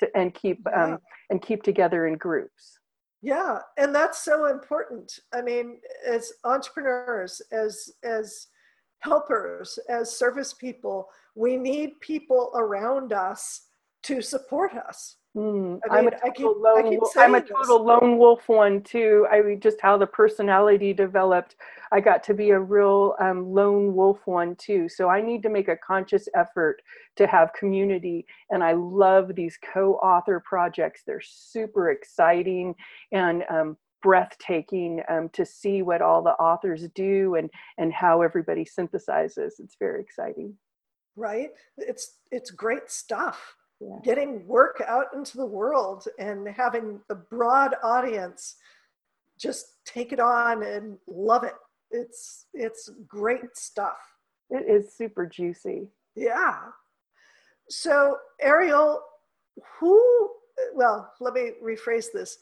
to, 0.00 0.08
and 0.16 0.34
keep 0.34 0.60
yeah. 0.66 0.84
um, 0.84 0.98
and 1.30 1.40
keep 1.42 1.62
together 1.62 2.06
in 2.06 2.14
groups. 2.16 2.78
Yeah 3.22 3.58
and 3.76 3.94
that's 3.94 4.24
so 4.24 4.46
important. 4.46 5.12
I 5.32 5.42
mean 5.42 5.78
as 6.06 6.32
entrepreneurs 6.44 7.40
as 7.52 7.90
as 8.04 8.48
helpers 9.00 9.78
as 9.88 10.16
service 10.16 10.52
people 10.52 11.08
we 11.36 11.56
need 11.56 12.00
people 12.00 12.50
around 12.56 13.12
us 13.12 13.67
to 14.02 14.22
support 14.22 14.74
us 14.74 15.16
Mm, 15.38 15.78
I 15.88 15.98
am 15.98 16.08
a 16.08 16.10
total, 16.10 16.32
keep, 16.32 16.46
lone, 16.46 17.00
I'm 17.16 17.34
a 17.34 17.40
total 17.40 17.84
lone 17.84 18.18
wolf 18.18 18.48
one 18.48 18.82
too. 18.82 19.26
I 19.30 19.40
mean, 19.42 19.60
just 19.60 19.80
how 19.80 19.96
the 19.96 20.06
personality 20.06 20.92
developed. 20.92 21.54
I 21.92 22.00
got 22.00 22.24
to 22.24 22.34
be 22.34 22.50
a 22.50 22.58
real 22.58 23.14
um, 23.20 23.52
lone 23.52 23.94
wolf 23.94 24.18
one 24.24 24.56
too. 24.56 24.88
So 24.88 25.08
I 25.08 25.20
need 25.20 25.42
to 25.44 25.50
make 25.50 25.68
a 25.68 25.76
conscious 25.76 26.28
effort 26.34 26.82
to 27.16 27.26
have 27.28 27.52
community. 27.52 28.26
And 28.50 28.64
I 28.64 28.72
love 28.72 29.34
these 29.34 29.58
co-author 29.72 30.42
projects. 30.44 31.02
They're 31.06 31.20
super 31.20 31.90
exciting 31.90 32.74
and 33.12 33.44
um, 33.50 33.76
breathtaking 34.02 35.02
um, 35.08 35.28
to 35.34 35.46
see 35.46 35.82
what 35.82 36.02
all 36.02 36.22
the 36.22 36.30
authors 36.30 36.88
do 36.94 37.36
and 37.36 37.48
and 37.76 37.92
how 37.92 38.22
everybody 38.22 38.64
synthesizes. 38.64 39.60
It's 39.60 39.76
very 39.78 40.00
exciting. 40.00 40.54
right? 41.16 41.50
It's 41.76 42.16
it's 42.32 42.50
great 42.50 42.90
stuff. 42.90 43.54
Yeah. 43.80 43.98
Getting 44.02 44.46
work 44.46 44.82
out 44.86 45.06
into 45.14 45.36
the 45.36 45.46
world 45.46 46.06
and 46.18 46.48
having 46.48 47.00
the 47.08 47.14
broad 47.14 47.76
audience 47.82 48.56
just 49.38 49.76
take 49.84 50.12
it 50.12 50.18
on 50.18 50.64
and 50.64 50.98
love 51.06 51.44
it. 51.44 51.54
It's 51.90 52.46
it's 52.52 52.90
great 53.06 53.56
stuff. 53.56 53.98
It 54.50 54.68
is 54.68 54.92
super 54.92 55.26
juicy. 55.26 55.88
Yeah. 56.16 56.58
So 57.68 58.16
Ariel, 58.40 59.00
who 59.78 60.30
well, 60.74 61.12
let 61.20 61.34
me 61.34 61.52
rephrase 61.64 62.06
this. 62.12 62.38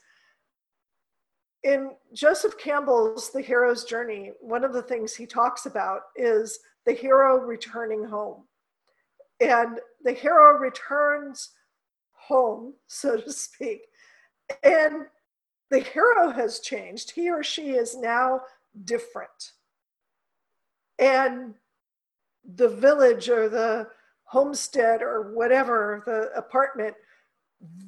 In 1.62 1.90
Joseph 2.14 2.56
Campbell's 2.58 3.30
The 3.30 3.40
Hero's 3.40 3.84
Journey, 3.84 4.32
one 4.40 4.64
of 4.64 4.72
the 4.72 4.82
things 4.82 5.14
he 5.14 5.26
talks 5.26 5.66
about 5.66 6.02
is 6.14 6.60
the 6.86 6.92
hero 6.92 7.38
returning 7.38 8.04
home. 8.04 8.44
And 9.40 9.80
the 10.02 10.12
hero 10.12 10.58
returns 10.58 11.50
home, 12.12 12.74
so 12.86 13.16
to 13.16 13.32
speak. 13.32 13.80
And 14.62 15.06
the 15.70 15.80
hero 15.80 16.30
has 16.30 16.60
changed. 16.60 17.12
He 17.12 17.30
or 17.30 17.42
she 17.42 17.70
is 17.70 17.96
now 17.96 18.40
different. 18.84 19.52
And 20.98 21.54
the 22.44 22.68
village 22.68 23.28
or 23.28 23.48
the 23.48 23.88
homestead 24.24 25.02
or 25.02 25.34
whatever, 25.34 26.02
the 26.06 26.30
apartment, 26.36 26.94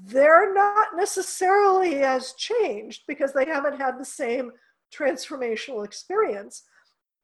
they're 0.04 0.52
not 0.54 0.88
necessarily 0.96 2.02
as 2.02 2.32
changed 2.34 3.02
because 3.06 3.32
they 3.32 3.44
haven't 3.44 3.80
had 3.80 3.98
the 3.98 4.04
same 4.04 4.50
transformational 4.94 5.84
experience. 5.84 6.64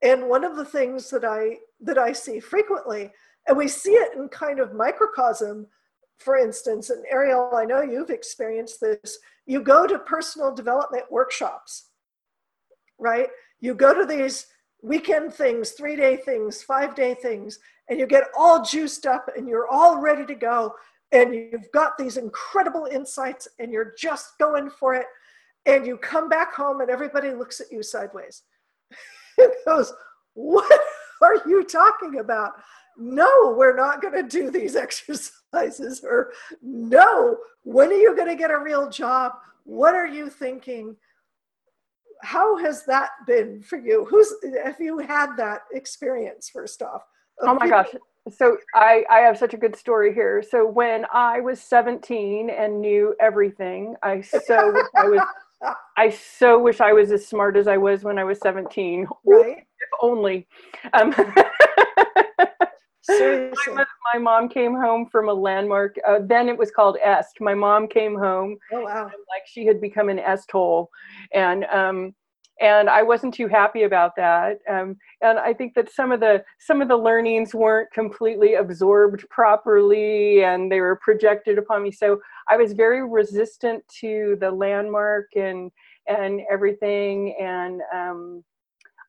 And 0.02 0.28
one 0.28 0.44
of 0.44 0.56
the 0.56 0.64
things 0.64 1.08
that 1.10 1.24
I 1.24 1.56
that 1.80 1.98
I 1.98 2.12
see 2.12 2.40
frequently, 2.40 3.10
and 3.46 3.56
we 3.56 3.68
see 3.68 3.92
it 3.92 4.16
in 4.16 4.28
kind 4.28 4.58
of 4.58 4.74
microcosm, 4.74 5.66
for 6.18 6.36
instance, 6.36 6.90
and 6.90 7.04
Ariel, 7.10 7.50
I 7.54 7.64
know 7.64 7.82
you've 7.82 8.10
experienced 8.10 8.80
this. 8.80 9.18
You 9.46 9.62
go 9.62 9.86
to 9.86 9.98
personal 9.98 10.54
development 10.54 11.04
workshops, 11.10 11.90
right? 12.98 13.28
You 13.60 13.74
go 13.74 13.92
to 13.92 14.06
these 14.06 14.46
weekend 14.82 15.32
things, 15.34 15.70
three 15.70 15.96
day 15.96 16.16
things, 16.16 16.62
five 16.62 16.94
day 16.94 17.14
things, 17.14 17.58
and 17.88 17.98
you 17.98 18.06
get 18.06 18.24
all 18.36 18.62
juiced 18.62 19.06
up 19.06 19.28
and 19.36 19.48
you're 19.48 19.68
all 19.68 20.00
ready 20.00 20.24
to 20.26 20.34
go. 20.34 20.74
And 21.12 21.34
you've 21.34 21.70
got 21.72 21.96
these 21.98 22.16
incredible 22.16 22.86
insights 22.86 23.46
and 23.58 23.70
you're 23.72 23.94
just 23.98 24.38
going 24.38 24.70
for 24.70 24.94
it. 24.94 25.06
And 25.66 25.86
you 25.86 25.96
come 25.96 26.28
back 26.28 26.54
home 26.54 26.80
and 26.80 26.90
everybody 26.90 27.30
looks 27.30 27.60
at 27.60 27.70
you 27.70 27.82
sideways. 27.82 28.42
and 29.38 29.52
goes, 29.66 29.92
What 30.34 30.80
are 31.22 31.36
you 31.46 31.64
talking 31.64 32.18
about? 32.18 32.52
No, 32.98 33.54
we're 33.56 33.76
not 33.76 34.02
going 34.02 34.14
to 34.14 34.22
do 34.22 34.50
these 34.50 34.76
exercises. 34.76 36.04
Or, 36.04 36.32
no, 36.62 37.36
when 37.62 37.90
are 37.90 37.94
you 37.94 38.14
going 38.14 38.28
to 38.28 38.36
get 38.36 38.50
a 38.50 38.58
real 38.58 38.88
job? 38.88 39.32
What 39.64 39.94
are 39.94 40.06
you 40.06 40.28
thinking? 40.28 40.96
how 42.24 42.56
has 42.56 42.84
that 42.86 43.10
been 43.26 43.62
for 43.62 43.78
you? 43.78 44.04
Who's 44.06 44.32
have 44.64 44.80
you 44.80 44.98
had 44.98 45.36
that 45.36 45.62
experience 45.72 46.48
first 46.48 46.82
off? 46.82 47.02
Oh 47.40 47.54
my 47.54 47.68
gosh. 47.68 47.88
So 48.32 48.56
I, 48.74 49.04
I 49.10 49.18
have 49.18 49.36
such 49.36 49.52
a 49.52 49.58
good 49.58 49.76
story 49.76 50.14
here. 50.14 50.42
So 50.42 50.66
when 50.66 51.04
I 51.12 51.40
was 51.40 51.60
17 51.60 52.48
and 52.48 52.80
knew 52.80 53.14
everything, 53.20 53.96
I 54.02 54.22
so 54.22 54.72
wish 54.72 54.86
I 54.96 55.08
was 55.08 55.20
I 55.96 56.10
so 56.10 56.58
wish 56.58 56.80
I 56.80 56.92
was 56.92 57.12
as 57.12 57.26
smart 57.26 57.56
as 57.56 57.68
I 57.68 57.76
was 57.76 58.02
when 58.02 58.18
I 58.18 58.24
was 58.24 58.38
17. 58.40 59.06
Right. 59.24 59.58
If 59.58 59.88
only. 60.00 60.46
Um, 60.92 61.14
Seriously. 63.04 63.74
My, 63.74 63.84
my, 64.14 64.18
mom 64.18 64.48
came 64.48 64.74
home 64.74 65.06
from 65.10 65.28
a 65.28 65.34
landmark. 65.34 65.96
Uh, 66.06 66.20
then 66.22 66.48
it 66.48 66.56
was 66.56 66.70
called 66.70 66.96
EST. 67.04 67.40
My 67.40 67.54
mom 67.54 67.86
came 67.86 68.16
home. 68.16 68.56
Oh 68.72 68.80
wow! 68.80 69.04
like 69.04 69.42
she 69.46 69.66
had 69.66 69.80
become 69.80 70.08
an 70.08 70.18
EST 70.18 70.50
hole, 70.50 70.90
and 71.32 71.64
um, 71.66 72.14
and 72.60 72.88
I 72.88 73.02
wasn't 73.02 73.34
too 73.34 73.48
happy 73.48 73.82
about 73.82 74.16
that. 74.16 74.58
Um, 74.70 74.96
and 75.20 75.38
I 75.38 75.52
think 75.52 75.74
that 75.74 75.92
some 75.92 76.12
of 76.12 76.20
the 76.20 76.44
some 76.60 76.80
of 76.80 76.88
the 76.88 76.96
learnings 76.96 77.54
weren't 77.54 77.90
completely 77.92 78.54
absorbed 78.54 79.28
properly, 79.28 80.42
and 80.44 80.70
they 80.72 80.80
were 80.80 80.96
projected 80.96 81.58
upon 81.58 81.82
me. 81.82 81.90
So 81.90 82.20
I 82.48 82.56
was 82.56 82.72
very 82.72 83.06
resistant 83.06 83.82
to 84.00 84.36
the 84.40 84.50
landmark 84.50 85.28
and 85.36 85.70
and 86.06 86.40
everything, 86.50 87.36
and 87.40 87.80
um, 87.92 88.44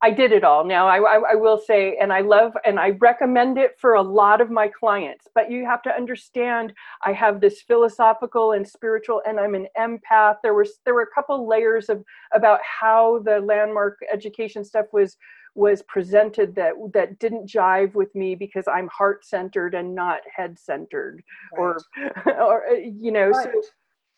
I 0.02 0.12
did 0.12 0.32
it 0.32 0.44
all. 0.44 0.64
Now, 0.66 0.88
I, 0.88 0.98
I, 0.98 1.22
I, 1.32 1.36
will 1.36 1.58
say, 1.58 1.98
and 1.98 2.12
I 2.12 2.22
love 2.22 2.54
and 2.66 2.80
I 2.80 2.92
recommend 3.00 3.58
it 3.58 3.80
for 3.80 3.94
a 3.94 4.02
lot 4.02 4.42
of 4.42 4.52
my 4.52 4.68
clients, 4.68 5.28
but 5.34 5.50
you 5.50 5.66
have 5.66 5.82
to 5.84 5.90
understand 5.90 6.74
I 7.04 7.14
have 7.14 7.40
this 7.40 7.62
philosophical 7.62 8.52
and 8.52 8.68
spiritual, 8.68 9.22
and 9.26 9.40
I'm 9.40 9.56
an 9.56 9.68
empath. 9.78 10.38
There 10.44 10.54
was 10.54 10.80
there 10.86 10.94
were 10.94 11.04
a 11.04 11.16
couple 11.16 11.48
layers 11.48 11.90
of 11.90 12.04
about 12.34 12.60
how 12.64 13.20
the 13.20 13.40
landmark 13.40 14.00
education 14.12 14.64
stuff 14.64 14.88
was 14.92 15.18
was 15.56 15.82
presented 15.84 16.54
that 16.56 16.74
that 16.94 17.18
didn't 17.18 17.50
jive 17.50 17.94
with 17.96 18.14
me 18.14 18.36
because 18.36 18.68
I'm 18.68 18.90
heart 18.90 19.26
centered 19.26 19.74
and 19.74 19.96
not 19.96 20.20
head 20.34 20.60
centered, 20.60 21.24
right. 21.54 21.60
or 21.60 21.78
or 22.40 22.68
you 22.76 23.12
know, 23.12 23.30
right. 23.30 23.48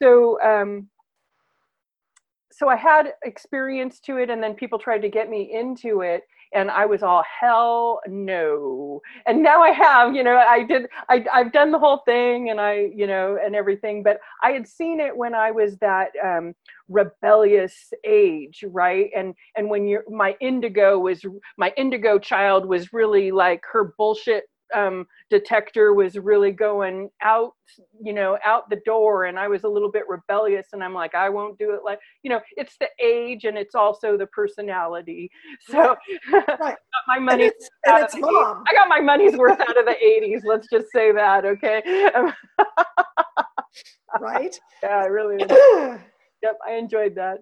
so 0.02 0.38
so 0.42 0.42
um 0.42 0.90
so 2.58 2.70
I 2.70 2.76
had 2.76 3.14
experience 3.24 4.00
to 4.02 4.18
it, 4.18 4.32
and 4.32 4.42
then 4.42 4.56
people 4.56 4.80
tried 4.80 5.04
to 5.04 5.10
get 5.10 5.30
me 5.30 5.52
into 5.54 6.02
it, 6.02 6.24
and 6.54 6.72
I 6.72 6.88
was 6.88 7.04
all 7.04 7.24
hell 7.24 8.00
no. 8.08 9.00
And 9.28 9.44
now 9.44 9.62
I 9.62 9.70
have, 9.70 10.16
you 10.16 10.24
know, 10.24 10.38
I 10.38 10.64
did, 10.64 10.88
I, 11.08 11.24
I've 11.32 11.52
done 11.52 11.72
the 11.72 11.78
whole 11.78 12.02
thing, 12.06 12.50
and 12.50 12.60
I, 12.60 12.90
you 12.96 13.06
know, 13.06 13.38
and 13.44 13.56
everything. 13.56 14.02
But 14.02 14.20
I 14.42 14.52
had 14.52 14.68
seen 14.68 15.00
it 15.00 15.16
when 15.16 15.36
I 15.36 15.52
was 15.52 15.78
that 15.78 16.10
um, 16.24 16.56
rebellious 16.90 17.94
age, 18.04 18.64
right? 18.68 19.12
And 19.16 19.36
and 19.56 19.70
when 19.70 19.88
you're 19.88 20.04
my 20.10 20.36
indigo 20.42 20.98
was 20.98 21.22
my 21.58 21.72
indigo 21.78 22.18
child 22.18 22.66
was 22.66 22.92
really 22.92 23.32
like 23.32 23.64
her 23.72 23.94
bullshit 23.98 24.46
um, 24.74 25.08
detector 25.30 25.94
was 25.94 26.18
really 26.18 26.52
going 26.52 27.10
out, 27.22 27.54
you 28.02 28.14
know, 28.14 28.38
out 28.46 28.70
the 28.70 28.82
door. 28.86 29.26
And 29.26 29.38
I 29.40 29.48
was 29.48 29.64
a 29.64 29.68
little 29.68 29.92
bit 29.92 30.04
rebellious 30.08 30.68
and 30.74 30.84
I'm 30.84 30.94
like, 30.94 31.16
I 31.16 31.30
won't 31.30 31.58
do 31.58 31.74
it 31.74 31.82
like, 31.84 32.00
you 32.24 32.30
know, 32.30 32.40
it's 32.56 32.78
the 32.80 32.90
age 33.04 33.46
and 33.46 33.58
it's 33.58 33.76
also 33.76 34.18
the 34.18 34.28
personality. 34.28 35.30
So 35.70 35.96
right. 36.60 36.76
my 37.08 37.20
money. 37.20 37.44
And 37.46 37.54
it's, 37.54 37.70
and 37.86 38.04
it's 38.04 38.16
mom. 38.16 38.64
I 38.70 38.74
got 38.74 38.88
my 38.88 39.00
money's 39.00 39.36
worth 39.36 39.60
out 39.60 39.78
of 39.78 39.86
the 39.86 39.96
80s. 40.04 40.42
Let's 40.46 40.68
just 40.72 40.92
say 40.92 41.12
that. 41.12 41.46
Okay. 41.46 41.82
right. 44.22 44.56
Yeah, 44.84 44.90
I 44.90 45.06
really. 45.06 45.38
yep. 46.42 46.58
I 46.68 46.74
enjoyed 46.74 47.16
that. 47.16 47.40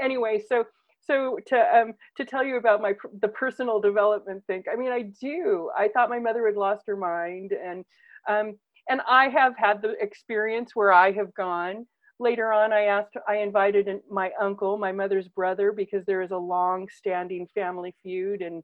anyway, 0.00 0.42
so 0.48 0.64
so 1.04 1.38
to 1.46 1.56
um 1.76 1.94
to 2.16 2.24
tell 2.24 2.44
you 2.44 2.56
about 2.56 2.80
my 2.80 2.94
the 3.20 3.28
personal 3.28 3.80
development 3.80 4.42
thing 4.46 4.62
i 4.72 4.76
mean 4.76 4.92
i 4.92 5.02
do. 5.20 5.70
I 5.76 5.88
thought 5.88 6.10
my 6.10 6.18
mother 6.18 6.46
had 6.46 6.56
lost 6.56 6.84
her 6.86 6.96
mind 6.96 7.52
and 7.52 7.84
um 8.28 8.58
and 8.88 9.00
i 9.08 9.28
have 9.28 9.56
had 9.56 9.82
the 9.82 9.94
experience 10.00 10.72
where 10.74 10.92
i 10.92 11.12
have 11.12 11.34
gone. 11.34 11.86
Later 12.18 12.52
on 12.52 12.72
i 12.72 12.82
asked 12.84 13.16
i 13.28 13.36
invited 13.36 13.88
my 14.10 14.30
uncle 14.40 14.78
my 14.78 14.92
mother's 14.92 15.28
brother 15.28 15.72
because 15.72 16.04
there 16.04 16.22
is 16.22 16.30
a 16.30 16.36
long 16.36 16.88
standing 16.88 17.46
family 17.54 17.94
feud 18.02 18.42
and 18.42 18.62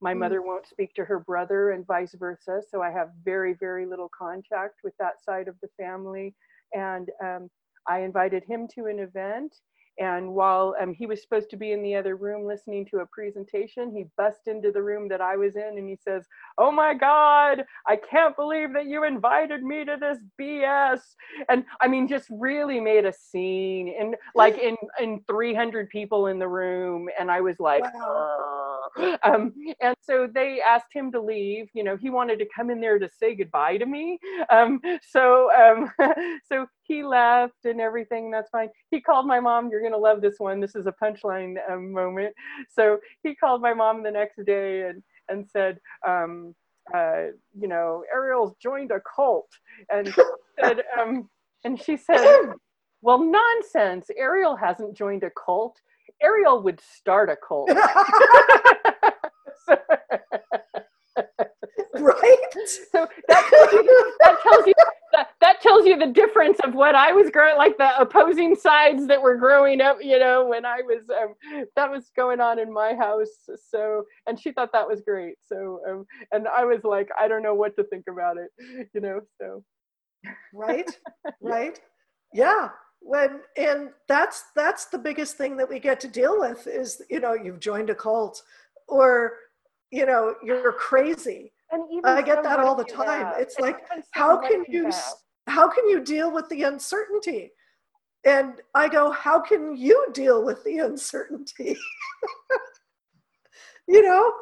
my 0.00 0.14
mm. 0.14 0.18
mother 0.18 0.42
won't 0.42 0.66
speak 0.66 0.94
to 0.94 1.04
her 1.04 1.18
brother 1.20 1.72
and 1.72 1.86
vice 1.86 2.14
versa. 2.18 2.62
So 2.70 2.82
i 2.82 2.90
have 2.90 3.10
very 3.24 3.54
very 3.60 3.84
little 3.84 4.10
contact 4.16 4.76
with 4.84 4.94
that 4.98 5.22
side 5.22 5.48
of 5.48 5.56
the 5.60 5.68
family. 5.76 6.34
And 6.72 7.08
um, 7.22 7.50
i 7.86 8.00
invited 8.00 8.44
him 8.44 8.66
to 8.74 8.86
an 8.86 9.00
event 9.00 9.54
and 9.98 10.32
while 10.32 10.74
um, 10.80 10.94
he 10.94 11.06
was 11.06 11.20
supposed 11.20 11.50
to 11.50 11.56
be 11.56 11.72
in 11.72 11.82
the 11.82 11.94
other 11.96 12.16
room 12.16 12.46
listening 12.46 12.86
to 12.86 12.98
a 12.98 13.06
presentation, 13.06 13.92
he 13.94 14.06
busts 14.16 14.46
into 14.46 14.70
the 14.70 14.82
room 14.82 15.08
that 15.08 15.20
I 15.20 15.36
was 15.36 15.56
in 15.56 15.76
and 15.76 15.88
he 15.88 15.96
says, 15.96 16.24
Oh 16.56 16.70
my 16.70 16.94
God, 16.94 17.64
I 17.86 17.96
can't 17.96 18.36
believe 18.36 18.72
that 18.74 18.86
you 18.86 19.04
invited 19.04 19.62
me 19.62 19.84
to 19.84 19.96
this 20.00 20.18
BS. 20.40 21.00
And 21.48 21.64
I 21.80 21.88
mean, 21.88 22.06
just 22.06 22.28
really 22.30 22.80
made 22.80 23.06
a 23.06 23.12
scene 23.12 23.94
and 23.98 24.14
like 24.34 24.58
in, 24.62 24.76
in 25.00 25.20
300 25.28 25.88
people 25.88 26.28
in 26.28 26.38
the 26.38 26.48
room. 26.48 27.08
And 27.18 27.30
I 27.30 27.40
was 27.40 27.58
like, 27.58 27.82
wow. 27.82 28.57
Um, 29.24 29.52
and 29.80 29.96
so 30.02 30.28
they 30.32 30.60
asked 30.66 30.92
him 30.94 31.12
to 31.12 31.20
leave. 31.20 31.68
You 31.74 31.84
know, 31.84 31.96
he 31.96 32.10
wanted 32.10 32.38
to 32.40 32.46
come 32.54 32.70
in 32.70 32.80
there 32.80 32.98
to 32.98 33.08
say 33.08 33.34
goodbye 33.34 33.78
to 33.78 33.86
me. 33.86 34.18
Um, 34.50 34.80
so, 35.10 35.50
um, 35.52 35.90
so 36.48 36.66
he 36.82 37.02
left 37.04 37.64
and 37.64 37.80
everything. 37.80 38.30
That's 38.30 38.50
fine. 38.50 38.68
He 38.90 39.00
called 39.00 39.26
my 39.26 39.40
mom. 39.40 39.70
You're 39.70 39.82
gonna 39.82 39.98
love 39.98 40.20
this 40.20 40.36
one. 40.38 40.60
This 40.60 40.74
is 40.76 40.86
a 40.86 40.94
punchline 41.02 41.56
um, 41.70 41.92
moment. 41.92 42.34
So 42.70 42.98
he 43.22 43.34
called 43.34 43.62
my 43.62 43.74
mom 43.74 44.02
the 44.02 44.10
next 44.10 44.44
day 44.46 44.82
and 44.88 45.02
and 45.28 45.46
said, 45.48 45.78
um, 46.06 46.54
uh, 46.94 47.26
you 47.58 47.68
know, 47.68 48.04
Ariel's 48.14 48.54
joined 48.62 48.92
a 48.92 49.00
cult, 49.14 49.50
and 49.90 50.14
said, 50.60 50.82
um, 51.00 51.28
and 51.64 51.80
she 51.80 51.96
said, 51.96 52.38
well, 53.02 53.22
nonsense. 53.22 54.10
Ariel 54.16 54.56
hasn't 54.56 54.96
joined 54.96 55.22
a 55.24 55.30
cult. 55.30 55.80
Ariel 56.22 56.62
would 56.62 56.80
start 56.80 57.30
a 57.30 57.36
cult. 57.36 57.70
right? 62.00 62.36
So 62.92 63.06
that 63.28 63.46
tells 63.50 63.72
you, 63.72 64.14
that 64.20 64.36
tells 64.42 64.66
you 64.66 64.74
that, 65.12 65.28
that 65.40 65.60
tells 65.60 65.86
you 65.86 65.98
the 65.98 66.06
difference 66.06 66.58
of 66.64 66.74
what 66.74 66.94
I 66.94 67.12
was 67.12 67.30
growing, 67.30 67.56
like 67.56 67.76
the 67.78 67.98
opposing 67.98 68.54
sides 68.54 69.06
that 69.06 69.20
were 69.20 69.36
growing 69.36 69.80
up, 69.80 69.98
you 70.00 70.18
know, 70.18 70.46
when 70.46 70.64
I 70.64 70.82
was, 70.82 71.02
um, 71.10 71.34
that 71.76 71.90
was 71.90 72.10
going 72.16 72.40
on 72.40 72.58
in 72.58 72.72
my 72.72 72.94
house. 72.94 73.48
So, 73.70 74.04
and 74.26 74.38
she 74.38 74.52
thought 74.52 74.72
that 74.72 74.88
was 74.88 75.00
great. 75.00 75.36
So, 75.46 75.80
um, 75.88 76.06
and 76.32 76.46
I 76.48 76.64
was 76.64 76.84
like, 76.84 77.08
I 77.18 77.28
don't 77.28 77.42
know 77.42 77.54
what 77.54 77.76
to 77.76 77.84
think 77.84 78.04
about 78.08 78.36
it, 78.36 78.50
you 78.94 79.00
know, 79.00 79.20
so. 79.40 79.62
Right, 80.52 80.90
right. 81.40 81.80
Yeah. 82.32 82.70
When, 83.00 83.40
and 83.56 83.90
that's, 84.08 84.44
that's 84.54 84.86
the 84.86 84.98
biggest 84.98 85.36
thing 85.36 85.56
that 85.56 85.68
we 85.68 85.78
get 85.78 86.00
to 86.00 86.08
deal 86.08 86.38
with 86.38 86.66
is, 86.66 87.00
you 87.08 87.20
know, 87.20 87.34
you've 87.34 87.60
joined 87.60 87.90
a 87.90 87.94
cult 87.94 88.42
or, 88.86 89.34
you 89.90 90.04
know, 90.04 90.34
you're 90.44 90.72
crazy. 90.72 91.52
And 91.70 91.84
even 91.92 92.04
I 92.04 92.22
get 92.22 92.42
that 92.42 92.60
all 92.60 92.74
the 92.74 92.84
time. 92.84 93.32
It's 93.36 93.56
And 93.56 93.66
like, 93.66 93.78
how 94.12 94.38
can 94.38 94.64
you 94.68 94.90
how 95.46 95.68
can 95.68 95.88
you 95.88 96.00
deal 96.00 96.30
with 96.32 96.48
the 96.48 96.62
uncertainty? 96.64 97.52
And 98.24 98.54
i 98.74 98.88
go 98.88 99.10
how 99.10 99.40
can 99.40 99.76
you 99.76 100.06
deal 100.12 100.44
with 100.44 100.62
the 100.64 100.78
uncertainty? 100.78 101.76
You 103.90 104.02
know 104.02 104.34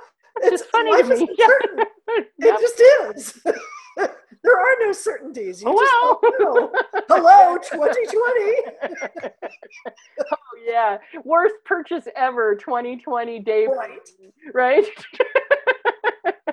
It's 0.43 0.63
just 0.63 0.71
funny 0.73 0.91
life 0.91 1.09
is 1.09 1.21
uncertain. 1.39 1.87
It 2.39 2.61
just 2.61 2.81
is 3.17 3.43
there 4.43 4.59
are 4.61 4.77
no 4.81 4.93
certainties. 4.93 5.63
You 5.63 5.69
Oh, 5.71 6.19
just 6.23 6.39
don't 6.39 6.41
know. 6.41 6.73
Hello 7.09 7.57
2020 7.59 9.33
oh 10.33 10.37
yeah, 10.67 10.99
worst 11.25 11.55
purchase 11.65 12.07
ever, 12.17 12.55
2020 12.57 13.39
day, 13.41 13.67
Right. 13.67 13.99
right? 14.55 14.85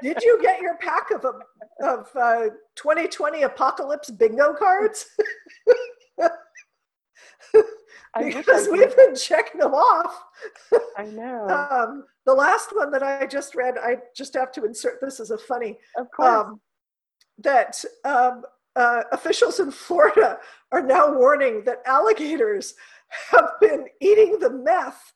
did 0.02 0.22
you 0.22 0.40
get 0.42 0.62
your 0.62 0.78
pack 0.78 1.12
of 1.12 1.26
of 1.82 2.08
uh, 2.16 2.50
2020 2.76 3.44
apocalypse 3.44 4.10
bingo 4.12 4.54
cards? 4.54 5.06
I 8.16 8.26
wish 8.26 8.36
I 8.36 8.40
because 8.42 8.68
we've 8.72 8.96
been 8.96 9.16
checking 9.16 9.60
them 9.60 9.74
off. 9.74 10.24
I 10.98 11.06
know, 11.06 11.48
um, 11.50 12.04
the 12.26 12.34
last 12.34 12.76
one 12.76 12.92
that 12.92 13.02
I 13.02 13.26
just 13.26 13.56
read, 13.56 13.76
I 13.78 13.98
just 14.16 14.36
have 14.36 14.52
to 14.54 14.66
insert 14.66 15.02
this 15.02 15.20
as 15.20 15.32
a 15.32 15.38
funny 15.38 15.80
of 15.98 16.08
course. 16.16 16.46
um, 16.46 16.62
that 17.40 17.84
um, 18.06 18.44
uh, 18.76 19.04
officials 19.12 19.60
in 19.60 19.72
Florida 19.72 20.38
are 20.72 20.82
now 20.82 21.14
warning 21.14 21.64
that 21.66 21.82
alligators 21.86 22.74
have 23.32 23.52
been 23.62 23.86
eating 24.02 24.40
the 24.40 24.50
meth 24.50 25.14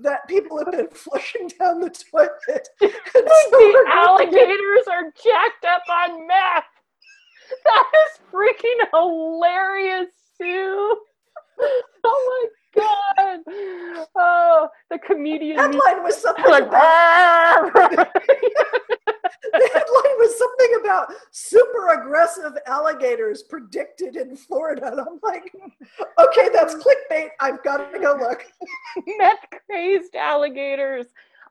that 0.00 0.26
people 0.28 0.58
have 0.58 0.70
been 0.70 0.88
flushing 0.92 1.48
down 1.58 1.80
the 1.80 1.90
toilet. 1.90 2.68
So 2.80 3.50
the 3.50 3.84
alligators 3.92 4.86
are 4.90 5.04
jacked 5.04 5.64
up 5.66 5.82
on 5.90 6.26
meth. 6.26 6.64
That 7.64 7.84
is 7.94 8.20
freaking 8.32 8.88
hilarious, 8.92 10.08
Sue. 10.36 10.96
Oh 12.04 12.48
my 12.74 12.82
god. 12.82 13.40
Oh, 14.16 14.68
the 14.90 14.98
comedian. 14.98 15.56
headline 15.56 16.02
was 16.02 16.20
something 16.20 16.44
like, 16.44 16.64
about 16.64 16.74
"Arr!" 16.74 17.70
the 19.52 19.70
headline 19.72 20.16
was 20.18 20.38
super 21.30 21.88
aggressive 21.88 22.52
alligators 22.66 23.42
predicted 23.42 24.16
in 24.16 24.36
Florida. 24.36 24.88
And 24.92 25.00
I'm 25.00 25.18
like, 25.22 25.52
okay, 26.18 26.48
that's 26.52 26.74
clickbait. 26.74 27.28
I've 27.40 27.62
got 27.62 27.92
to 27.92 27.98
go 27.98 28.16
look. 28.18 28.44
meth 29.18 29.46
crazed 29.66 30.14
alligators. 30.14 31.06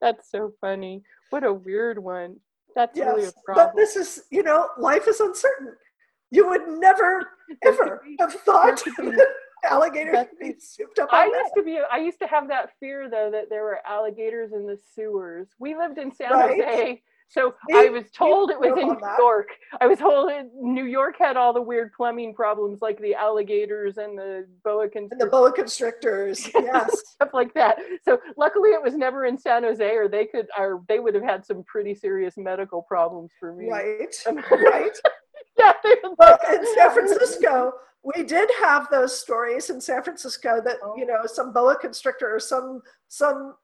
That's 0.00 0.30
so 0.30 0.52
funny. 0.60 1.02
What 1.30 1.44
a 1.44 1.52
weird 1.52 1.98
one. 1.98 2.36
That's 2.74 2.98
really 2.98 3.24
a 3.24 3.32
problem. 3.44 3.68
but 3.68 3.76
this 3.76 3.96
is, 3.96 4.24
you 4.30 4.42
know, 4.42 4.68
life 4.78 5.08
is 5.08 5.20
uncertain. 5.20 5.74
You 6.30 6.48
would 6.48 6.68
never, 6.68 7.26
ever 7.64 8.02
have 8.18 8.34
thought 8.34 8.82
there 9.68 9.90
could 9.90 9.92
be- 9.94 10.10
that 10.12 10.16
alligators 10.16 10.26
that 10.40 10.62
souped 10.62 10.98
up 10.98 11.08
I 11.12 11.26
used 11.26 11.54
to 11.56 11.62
be. 11.62 11.78
I 11.92 11.98
used 11.98 12.18
to 12.20 12.26
have 12.26 12.48
that 12.48 12.70
fear 12.80 13.08
though 13.10 13.30
that 13.30 13.50
there 13.50 13.62
were 13.64 13.80
alligators 13.86 14.52
in 14.52 14.66
the 14.66 14.78
sewers. 14.94 15.48
We 15.58 15.76
lived 15.76 15.98
in 15.98 16.12
San 16.12 16.30
Right. 16.32 16.60
Jose, 16.62 17.02
so 17.28 17.54
Me- 17.68 17.78
I 17.78 17.88
was 17.88 18.10
told 18.10 18.50
it 18.50 18.60
was 18.60 18.70
in 18.78 18.88
New 18.88 19.00
that. 19.00 19.16
York. 19.18 19.48
I 19.80 19.86
was 19.86 19.98
told 19.98 20.30
it, 20.30 20.46
New 20.60 20.84
York 20.84 21.16
had 21.18 21.36
all 21.36 21.52
the 21.52 21.60
weird 21.62 21.92
plumbing 21.96 22.34
problems 22.34 22.80
like 22.82 23.00
the 23.00 23.14
alligators 23.14 23.96
and 23.98 24.16
the 24.16 24.46
boa 24.62 24.82
And 24.82 24.90
the 24.92 25.26
constrictors. 25.26 25.30
boa 25.30 25.52
constrictors, 25.52 26.50
yes. 26.54 27.02
stuff 27.14 27.30
like 27.32 27.52
that. 27.54 27.78
So 28.04 28.20
luckily, 28.36 28.70
it 28.70 28.82
was 28.82 28.94
never 28.94 29.24
in 29.24 29.36
San 29.38 29.64
Jose, 29.64 29.96
or 29.96 30.06
they 30.08 30.26
could, 30.26 30.46
or 30.58 30.82
they 30.88 31.00
would 31.00 31.14
have 31.14 31.24
had 31.24 31.44
some 31.44 31.64
pretty 31.64 31.94
serious 31.94 32.36
medical 32.36 32.82
problems 32.82 33.30
for 33.40 33.52
me. 33.54 33.68
right, 33.70 34.14
um, 34.28 34.36
right. 34.50 34.96
Yeah, 35.58 35.72
they 35.82 35.94
would 36.02 36.16
But 36.18 36.40
like- 36.48 36.58
in 36.58 36.66
San 36.74 36.90
Francisco, 36.92 37.72
we 38.02 38.22
did 38.22 38.50
have 38.60 38.88
those 38.90 39.18
stories 39.18 39.70
in 39.70 39.80
San 39.80 40.02
Francisco 40.02 40.60
that 40.64 40.76
Oh. 40.82 40.94
you 40.96 41.06
know 41.06 41.24
some 41.26 41.52
boa 41.52 41.76
constrictor 41.76 42.34
or 42.34 42.40
some 42.40 42.82
some 43.08 43.54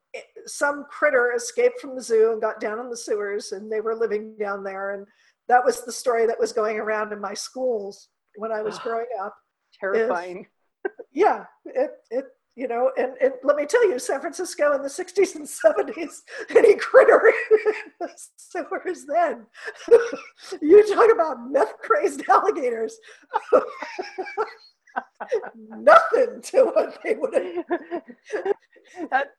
some 0.45 0.85
critter 0.89 1.33
escaped 1.35 1.79
from 1.79 1.95
the 1.95 2.01
zoo 2.01 2.31
and 2.31 2.41
got 2.41 2.59
down 2.59 2.79
in 2.79 2.89
the 2.89 2.97
sewers, 2.97 3.51
and 3.51 3.71
they 3.71 3.81
were 3.81 3.95
living 3.95 4.35
down 4.37 4.63
there, 4.63 4.91
and 4.91 5.05
that 5.47 5.63
was 5.63 5.81
the 5.83 5.91
story 5.91 6.25
that 6.25 6.39
was 6.39 6.53
going 6.53 6.79
around 6.79 7.13
in 7.13 7.19
my 7.21 7.33
schools 7.33 8.09
when 8.35 8.51
I 8.51 8.61
was 8.61 8.77
ah, 8.79 8.83
growing 8.83 9.07
up. 9.21 9.35
terrifying. 9.79 10.47
Yeah, 11.13 11.45
it 11.65 11.91
it 12.09 12.25
you 12.55 12.67
know, 12.67 12.91
and, 12.97 13.13
and 13.21 13.33
let 13.43 13.55
me 13.55 13.65
tell 13.65 13.87
you, 13.87 13.97
San 13.97 14.19
Francisco 14.19 14.73
in 14.73 14.81
the 14.81 14.89
60s 14.89 15.35
and 15.35 15.47
70s, 15.47 16.17
any 16.55 16.75
critter 16.75 17.33
sewers 18.35 19.05
then. 19.07 19.45
you 20.61 20.93
talk 20.93 21.09
about 21.13 21.49
meth 21.49 21.77
crazed 21.79 22.23
alligators. 22.29 22.97
Nothing 25.55 26.41
to 26.41 26.65
what 26.65 26.99
they 27.03 27.15
would 27.15 27.33
have. 27.33 27.65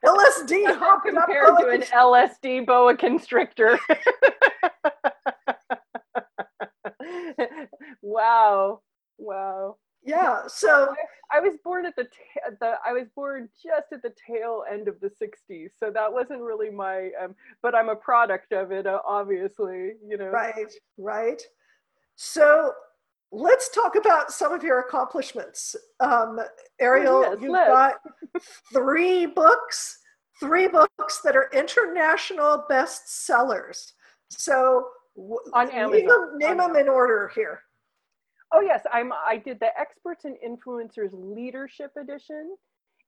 LSD 0.05 0.64
that's 0.64 0.79
hopping 0.79 1.18
up. 1.18 1.27
compared 1.27 1.59
to 1.59 1.68
an. 1.68 1.83
LSD 1.83 2.64
boa 2.64 2.96
constrictor. 2.96 3.79
wow, 8.01 8.81
wow. 9.18 9.77
Yeah, 10.05 10.43
so 10.49 10.95
I 11.31 11.41
was 11.41 11.57
born 11.65 11.87
at 11.87 11.97
the, 11.97 12.05
ta- 12.05 12.51
the 12.61 12.75
I 12.87 12.93
was 12.93 13.09
born 13.15 13.49
just 13.62 13.93
at 13.93 14.03
the 14.03 14.12
tail 14.27 14.65
end 14.71 14.88
of 14.88 15.01
the 15.01 15.09
60s, 15.09 15.71
so 15.79 15.91
that 15.91 16.12
wasn't 16.12 16.41
really 16.41 16.71
my 16.71 17.11
um, 17.23 17.35
but 17.62 17.75
I'm 17.75 17.88
a 17.88 17.97
product 17.97 18.53
of 18.53 18.73
it 18.73 18.87
uh, 18.87 19.01
obviously, 19.07 19.93
you 20.07 20.17
know. 20.19 20.29
right, 20.29 20.73
right. 20.99 21.43
So 22.17 22.73
let's 23.33 23.71
talk 23.71 23.97
about 23.97 24.31
some 24.31 24.53
of 24.53 24.62
your 24.62 24.81
accomplishments. 24.81 25.75
Um, 26.01 26.38
Ariel, 26.81 27.23
yes, 27.23 27.37
you've 27.41 27.51
let's. 27.51 27.71
got 27.71 27.95
three 28.73 29.27
books, 29.27 29.99
three 30.38 30.69
books 30.69 31.21
that 31.25 31.35
are 31.35 31.51
international 31.53 32.65
bestsellers. 32.71 33.93
So 34.29 34.87
On 35.55 35.67
name 35.67 36.07
them, 36.07 36.38
name 36.38 36.61
On 36.61 36.73
them 36.73 36.77
in 36.77 36.88
order 36.88 37.31
here. 37.35 37.62
Oh 38.53 38.61
yes, 38.61 38.83
I'm 38.93 39.12
I 39.12 39.38
did 39.38 39.61
the 39.61 39.69
Experts 39.79 40.25
and 40.25 40.37
Influencers 40.47 41.11
Leadership 41.12 41.93
Edition. 42.01 42.57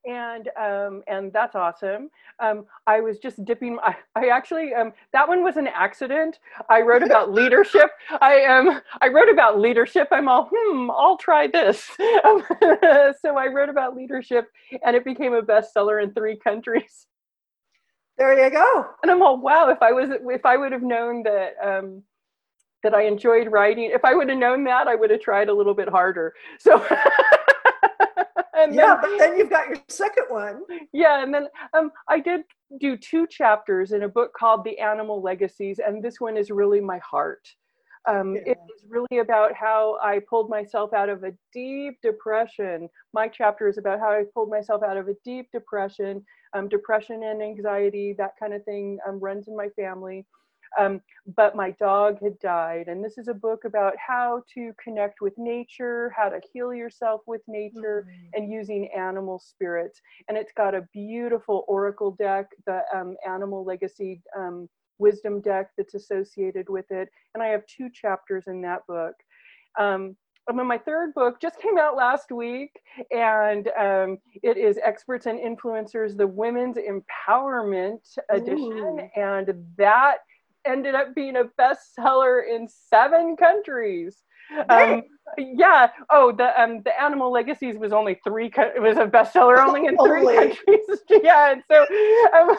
And 0.07 0.49
um, 0.61 1.03
and 1.07 1.33
that's 1.33 1.55
awesome. 1.55 2.11
Um, 2.39 2.67
I 2.87 3.01
was 3.01 3.19
just 3.19 3.43
dipping. 3.47 3.79
I, 3.83 3.97
I 4.15 4.27
actually 4.29 4.75
um, 4.75 4.93
that 5.15 5.27
one 5.27 5.43
was 5.43 5.57
an 5.57 5.67
accident. 5.67 6.41
I 6.69 6.83
wrote 6.83 7.03
about 7.05 7.33
leadership. 7.33 7.91
I 8.21 8.45
um 8.45 8.81
I 9.01 9.09
wrote 9.09 9.31
about 9.31 9.59
leadership. 9.61 10.09
I'm 10.13 10.29
all 10.29 10.51
hmm. 10.53 10.91
I'll 10.91 11.17
try 11.17 11.47
this. 11.47 11.89
Um, 12.25 12.43
so 13.23 13.37
I 13.39 13.47
wrote 13.53 13.71
about 13.71 13.97
leadership, 13.97 14.51
and 14.85 14.95
it 14.95 15.05
became 15.05 15.33
a 15.35 15.43
bestseller 15.43 16.03
in 16.03 16.13
three 16.13 16.37
countries. 16.37 17.07
There 18.19 18.45
you 18.45 18.51
go. 18.51 18.87
And 19.03 19.11
I'm 19.11 19.23
all 19.23 19.41
wow. 19.41 19.71
If 19.71 19.83
I 19.83 19.93
was 19.93 20.11
if 20.11 20.45
I 20.45 20.57
would 20.57 20.73
have 20.73 20.83
known 20.83 21.23
that 21.25 21.55
um, 21.63 22.03
that 22.85 22.95
I 22.95 23.03
enjoyed 23.03 23.51
writing, 23.51 23.91
if 23.93 24.05
I 24.05 24.15
would 24.15 24.29
have 24.29 24.39
known 24.39 24.63
that, 24.65 24.87
I 24.87 24.95
would 24.95 25.11
have 25.11 25.21
tried 25.21 25.49
a 25.49 25.55
little 25.55 25.75
bit 25.75 25.89
harder. 25.89 26.33
So. 26.61 26.85
and 28.57 28.75
Yeah, 28.75 28.99
then- 29.03 29.11
but 29.11 29.19
then 29.19 29.37
you've 29.39 29.51
got 29.51 29.69
your 29.69 29.79
second 29.89 30.27
one. 30.29 30.63
yeah 30.93 31.23
and 31.23 31.35
then 31.35 31.49
um, 31.77 31.91
i 32.09 32.19
did 32.21 32.43
do 32.81 32.97
two 32.97 33.27
chapters 33.27 33.93
in 33.93 34.03
a 34.05 34.09
book 34.09 34.33
called 34.39 34.65
the 34.65 34.79
animal 34.79 35.21
legacies 35.21 35.81
and 35.85 36.03
this 36.03 36.21
one 36.21 36.37
is 36.37 36.51
really 36.51 36.81
my 36.81 36.99
heart 36.99 37.47
um, 38.07 38.35
Yeah. 38.37 38.53
it 38.53 38.59
is 38.77 38.85
really 38.89 39.19
about 39.21 39.55
how 39.55 39.99
i 40.03 40.21
pulled 40.31 40.49
myself 40.49 40.93
out 40.95 41.09
of 41.09 41.25
a 41.25 41.33
deep 41.53 41.95
depression 42.03 42.89
my 43.13 43.27
chapter 43.29 43.69
is 43.69 43.79
about 43.79 43.99
how 44.01 44.11
i 44.13 44.23
pulled 44.35 44.51
myself 44.51 44.83
out 44.83 44.97
of 44.97 45.09
a 45.09 45.15
deep 45.25 45.49
depression 45.53 46.25
um, 46.55 46.69
depression 46.69 47.23
and 47.25 47.43
anxiety 47.43 48.15
that 48.19 48.33
kind 48.39 48.55
of 48.55 48.63
thing 48.65 48.99
um, 49.07 49.19
runs 49.21 49.49
in 49.49 49.57
my 49.57 49.69
family 49.71 50.25
Um, 50.79 51.01
but 51.37 51.57
my 51.57 51.71
dog 51.73 52.19
had 52.23 52.39
died. 52.39 52.89
And 52.89 53.03
this 53.03 53.19
is 53.19 53.29
a 53.29 53.35
book 53.35 53.65
about 53.65 53.95
how 53.97 54.43
to 54.55 54.73
connect 54.83 55.21
with 55.21 55.33
nature, 55.39 56.13
how 56.17 56.29
to 56.29 56.41
heal 56.53 56.75
yourself 56.75 57.23
with 57.27 57.41
nature, 57.49 58.07
mm-hmm. 58.09 58.29
and 58.35 58.53
using 58.53 58.89
animal 58.97 59.39
spirits. 59.39 60.01
And 60.29 60.37
it's 60.37 60.53
got 60.57 60.75
a 60.75 60.87
beautiful 60.93 61.65
oracle 61.69 62.13
deck, 62.13 62.47
the 62.67 62.83
um, 62.95 63.17
Animal 63.27 63.65
Legacy 63.65 64.23
um, 64.37 64.69
Wisdom 64.99 65.41
deck 65.41 65.71
that's 65.77 65.95
associated 65.95 66.69
with 66.69 66.91
it. 66.91 67.09
And 67.35 67.43
I 67.43 67.49
have 67.49 67.63
two 67.67 67.89
chapters 67.91 68.45
in 68.47 68.63
that 68.63 68.87
book. 68.87 69.15
Um, 69.79 70.17
I 70.49 70.53
mean, 70.53 70.67
my 70.67 70.79
third 70.79 71.15
book 71.15 71.41
just 71.41 71.59
came 71.63 71.79
out 71.79 71.97
last 71.97 72.31
week, 72.31 72.71
and 73.11 73.69
um, 73.79 74.19
it 74.43 74.57
is 74.57 74.79
Experts 74.85 75.27
and 75.27 75.39
Influencers, 75.39 76.17
the 76.17 76.27
Women's 76.27 76.77
Empowerment 76.77 78.01
Edition. 78.31 78.59
Ooh. 78.59 79.09
And 79.17 79.55
that 79.79 80.19
ended 80.67 80.95
up 80.95 81.15
being 81.15 81.37
a 81.37 81.45
bestseller 81.61 82.43
in 82.49 82.69
seven 82.69 83.37
countries. 83.37 84.17
Um, 84.69 85.03
yeah. 85.39 85.89
Oh, 86.11 86.33
the 86.33 86.61
um, 86.61 86.83
the 86.83 87.01
Animal 87.01 87.33
Legacies 87.33 87.77
was 87.77 87.93
only 87.93 88.21
three. 88.25 88.51
Co- 88.51 88.73
it 88.75 88.81
was 88.81 88.97
a 88.97 89.07
bestseller 89.07 89.59
only 89.59 89.87
in 89.87 89.97
three 89.97 90.21
only. 90.21 90.35
countries. 90.35 91.01
yeah, 91.23 91.53
and 91.53 91.63
so 91.71 91.87
um, 92.37 92.57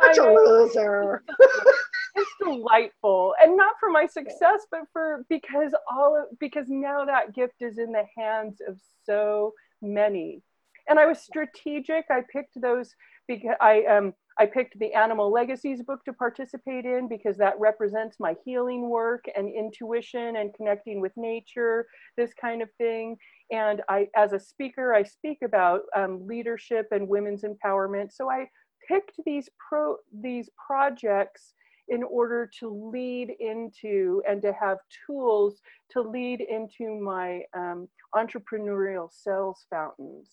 such 0.02 0.18
a 0.18 0.22
loser. 0.22 1.22
it's 2.14 2.30
delightful, 2.42 3.34
and 3.42 3.56
not 3.56 3.74
for 3.80 3.90
my 3.90 4.06
success, 4.06 4.66
but 4.70 4.80
for 4.92 5.24
because 5.28 5.74
all 5.90 6.16
of 6.16 6.38
because 6.38 6.66
now 6.68 7.04
that 7.04 7.34
gift 7.34 7.60
is 7.60 7.78
in 7.78 7.92
the 7.92 8.04
hands 8.16 8.58
of 8.66 8.78
so 9.04 9.52
many, 9.82 10.42
and 10.88 10.98
I 10.98 11.06
was 11.06 11.18
strategic. 11.18 12.04
I 12.10 12.22
picked 12.32 12.60
those 12.60 12.94
because 13.26 13.56
I 13.60 13.84
um 13.84 14.14
I 14.38 14.46
picked 14.46 14.78
the 14.78 14.92
Animal 14.94 15.30
Legacies 15.30 15.82
book 15.82 16.04
to 16.04 16.12
participate 16.12 16.84
in 16.84 17.08
because 17.08 17.36
that 17.36 17.58
represents 17.60 18.18
my 18.18 18.34
healing 18.44 18.88
work 18.88 19.24
and 19.36 19.48
intuition 19.48 20.36
and 20.36 20.52
connecting 20.54 21.00
with 21.00 21.12
nature, 21.16 21.86
this 22.16 22.32
kind 22.34 22.60
of 22.60 22.68
thing. 22.76 23.16
And 23.52 23.82
I, 23.88 24.08
as 24.16 24.32
a 24.32 24.40
speaker, 24.40 24.92
I 24.92 25.04
speak 25.04 25.38
about 25.44 25.82
um, 25.94 26.26
leadership 26.26 26.88
and 26.90 27.08
women's 27.08 27.44
empowerment. 27.44 28.12
So 28.12 28.28
I 28.28 28.48
picked 28.88 29.14
these 29.24 29.48
pro 29.68 29.96
these 30.12 30.50
projects 30.66 31.54
in 31.88 32.02
order 32.02 32.50
to 32.58 32.90
lead 32.92 33.30
into 33.40 34.22
and 34.28 34.40
to 34.42 34.52
have 34.52 34.78
tools 35.06 35.60
to 35.90 36.00
lead 36.00 36.40
into 36.40 36.98
my 36.98 37.42
um, 37.54 37.88
entrepreneurial 38.14 39.10
sales 39.12 39.66
fountains. 39.70 40.30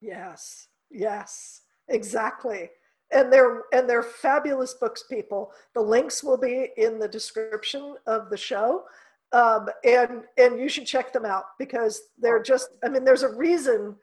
Yes, 0.00 0.68
yes, 0.90 1.62
exactly. 1.88 2.70
And 3.12 3.32
they're 3.32 3.62
and 3.72 3.88
they're 3.88 4.02
fabulous 4.02 4.74
books 4.74 5.04
people. 5.08 5.52
The 5.74 5.80
links 5.80 6.24
will 6.24 6.38
be 6.38 6.70
in 6.76 6.98
the 6.98 7.08
description 7.08 7.94
of 8.06 8.30
the 8.30 8.36
show. 8.36 8.84
Um, 9.32 9.68
and 9.84 10.22
and 10.38 10.58
you 10.58 10.68
should 10.68 10.86
check 10.86 11.12
them 11.12 11.24
out 11.24 11.44
because 11.58 12.00
they're 12.16 12.42
just 12.42 12.68
i 12.84 12.88
mean 12.88 13.04
there's 13.04 13.24
a 13.24 13.34
reason 13.34 13.96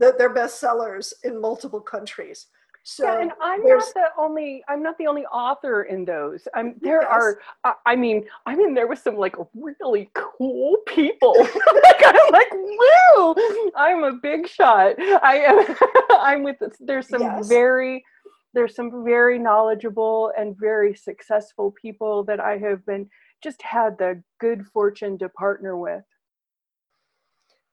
that 0.00 0.18
they're 0.18 0.34
bestsellers 0.34 1.12
in 1.22 1.40
multiple 1.40 1.80
countries 1.80 2.48
so 2.86 3.06
yeah, 3.06 3.22
and 3.22 3.32
I'm 3.40 3.66
not 3.66 3.82
the 3.94 4.08
only 4.18 4.62
I'm 4.68 4.82
not 4.82 4.98
the 4.98 5.06
only 5.06 5.24
author 5.26 5.84
in 5.84 6.04
those. 6.04 6.46
I'm 6.54 6.74
there 6.82 7.00
yes. 7.00 7.10
are 7.10 7.40
uh, 7.64 7.72
I 7.86 7.96
mean 7.96 8.26
I 8.44 8.54
mean 8.54 8.74
there 8.74 8.86
was 8.86 9.00
some 9.00 9.16
like 9.16 9.34
really 9.54 10.10
cool 10.12 10.76
people. 10.86 11.34
like, 11.38 12.02
I'm 12.04 12.30
like 12.30 12.52
woo! 12.52 13.34
I'm 13.74 14.04
a 14.04 14.12
big 14.12 14.46
shot. 14.46 14.96
I 14.98 15.38
am 15.46 15.76
I'm 16.10 16.42
with 16.42 16.56
there's 16.78 17.08
some 17.08 17.22
yes. 17.22 17.48
very 17.48 18.04
there's 18.52 18.76
some 18.76 19.02
very 19.02 19.38
knowledgeable 19.38 20.32
and 20.36 20.54
very 20.54 20.94
successful 20.94 21.74
people 21.80 22.22
that 22.24 22.38
I 22.38 22.58
have 22.58 22.84
been 22.84 23.08
just 23.42 23.62
had 23.62 23.96
the 23.96 24.22
good 24.40 24.66
fortune 24.66 25.16
to 25.18 25.30
partner 25.30 25.78
with. 25.78 26.04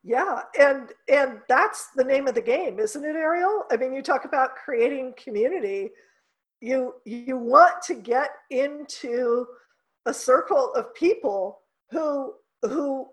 Yeah, 0.03 0.41
and 0.59 0.89
and 1.09 1.39
that's 1.47 1.89
the 1.95 2.03
name 2.03 2.27
of 2.27 2.33
the 2.33 2.41
game, 2.41 2.79
isn't 2.79 3.05
it, 3.05 3.15
Aeriol? 3.15 3.63
I 3.71 3.77
mean, 3.77 3.93
you 3.93 4.01
talk 4.01 4.25
about 4.25 4.55
creating 4.55 5.13
community. 5.15 5.91
You 6.59 6.95
you 7.05 7.37
want 7.37 7.81
to 7.83 7.95
get 7.95 8.31
into 8.49 9.45
a 10.07 10.13
circle 10.13 10.73
of 10.73 10.93
people 10.95 11.59
who 11.91 12.33
who 12.63 13.07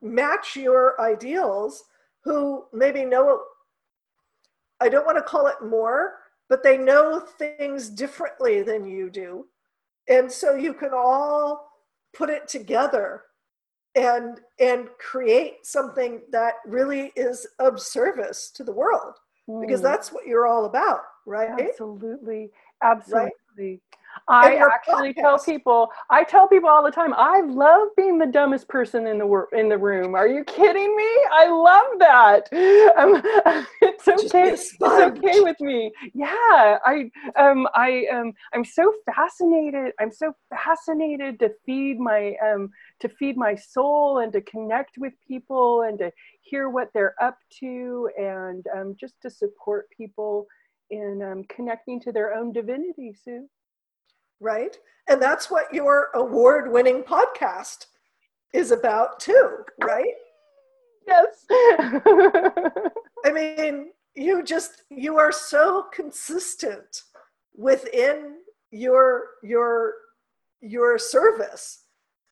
match 0.00 0.56
your 0.56 0.98
ideals, 1.00 1.84
who 2.24 2.64
maybe 2.72 3.04
know 3.04 3.42
I 4.80 4.88
don't 4.88 5.06
want 5.06 5.18
to 5.18 5.22
call 5.22 5.46
it 5.46 5.62
more, 5.62 6.14
but 6.48 6.62
they 6.62 6.78
know 6.78 7.20
things 7.20 7.88
differently 7.90 8.62
than 8.62 8.86
you 8.86 9.10
do. 9.10 9.46
And 10.08 10.30
so 10.30 10.54
you 10.54 10.74
can 10.74 10.90
all 10.94 11.68
put 12.14 12.30
it 12.30 12.48
together 12.48 13.22
and 13.94 14.40
and 14.58 14.88
create 14.98 15.66
something 15.66 16.22
that 16.30 16.54
really 16.66 17.12
is 17.16 17.46
of 17.58 17.80
service 17.80 18.50
to 18.54 18.64
the 18.64 18.72
world 18.72 19.14
because 19.60 19.80
mm. 19.80 19.84
that's 19.84 20.12
what 20.12 20.26
you're 20.26 20.46
all 20.46 20.64
about 20.64 21.00
right 21.26 21.50
absolutely 21.60 22.50
absolutely 22.82 23.64
right? 23.64 23.80
I 24.28 24.54
actually 24.56 25.14
podcast. 25.14 25.20
tell 25.20 25.38
people, 25.38 25.90
I 26.10 26.24
tell 26.24 26.46
people 26.46 26.68
all 26.68 26.82
the 26.82 26.90
time, 26.90 27.12
I 27.14 27.40
love 27.40 27.88
being 27.96 28.18
the 28.18 28.26
dumbest 28.26 28.68
person 28.68 29.06
in 29.06 29.18
the 29.18 29.26
wor- 29.26 29.48
in 29.52 29.68
the 29.68 29.78
room. 29.78 30.14
Are 30.14 30.28
you 30.28 30.44
kidding 30.44 30.96
me? 30.96 31.10
I 31.32 31.48
love 31.48 31.98
that. 31.98 32.48
Um, 32.92 33.22
it's 33.80 34.06
okay. 34.06 34.50
It's 34.50 34.76
okay 34.82 35.40
with 35.40 35.58
me. 35.60 35.92
Yeah, 36.14 36.28
I 36.84 37.10
um 37.36 37.66
I 37.74 38.06
um 38.12 38.32
I'm 38.52 38.64
so 38.64 38.92
fascinated. 39.06 39.92
I'm 39.98 40.12
so 40.12 40.34
fascinated 40.50 41.38
to 41.40 41.50
feed 41.64 41.98
my 41.98 42.34
um 42.44 42.70
to 43.02 43.08
feed 43.08 43.36
my 43.36 43.54
soul 43.54 44.18
and 44.18 44.32
to 44.32 44.40
connect 44.40 44.98
with 44.98 45.12
people 45.28 45.82
and 45.82 45.98
to 45.98 46.10
hear 46.40 46.68
what 46.68 46.88
they're 46.94 47.14
up 47.20 47.36
to 47.60 48.10
and 48.18 48.66
um, 48.74 48.96
just 48.98 49.14
to 49.22 49.30
support 49.30 49.88
people 49.96 50.46
in 50.90 51.22
um, 51.22 51.44
connecting 51.54 52.00
to 52.00 52.12
their 52.12 52.34
own 52.34 52.52
divinity, 52.52 53.14
Sue 53.24 53.48
right? 54.42 54.76
And 55.08 55.22
that's 55.22 55.50
what 55.50 55.72
your 55.72 56.08
award 56.14 56.70
winning 56.70 57.02
podcast 57.02 57.86
is 58.52 58.70
about, 58.70 59.20
too, 59.20 59.64
right? 59.82 60.14
Yes. 61.06 61.46
I 61.50 63.32
mean, 63.32 63.90
you 64.14 64.42
just 64.42 64.82
you 64.90 65.18
are 65.18 65.32
so 65.32 65.86
consistent 65.92 67.02
within 67.56 68.36
your 68.70 69.24
your 69.42 69.94
your 70.60 70.98
service 70.98 71.81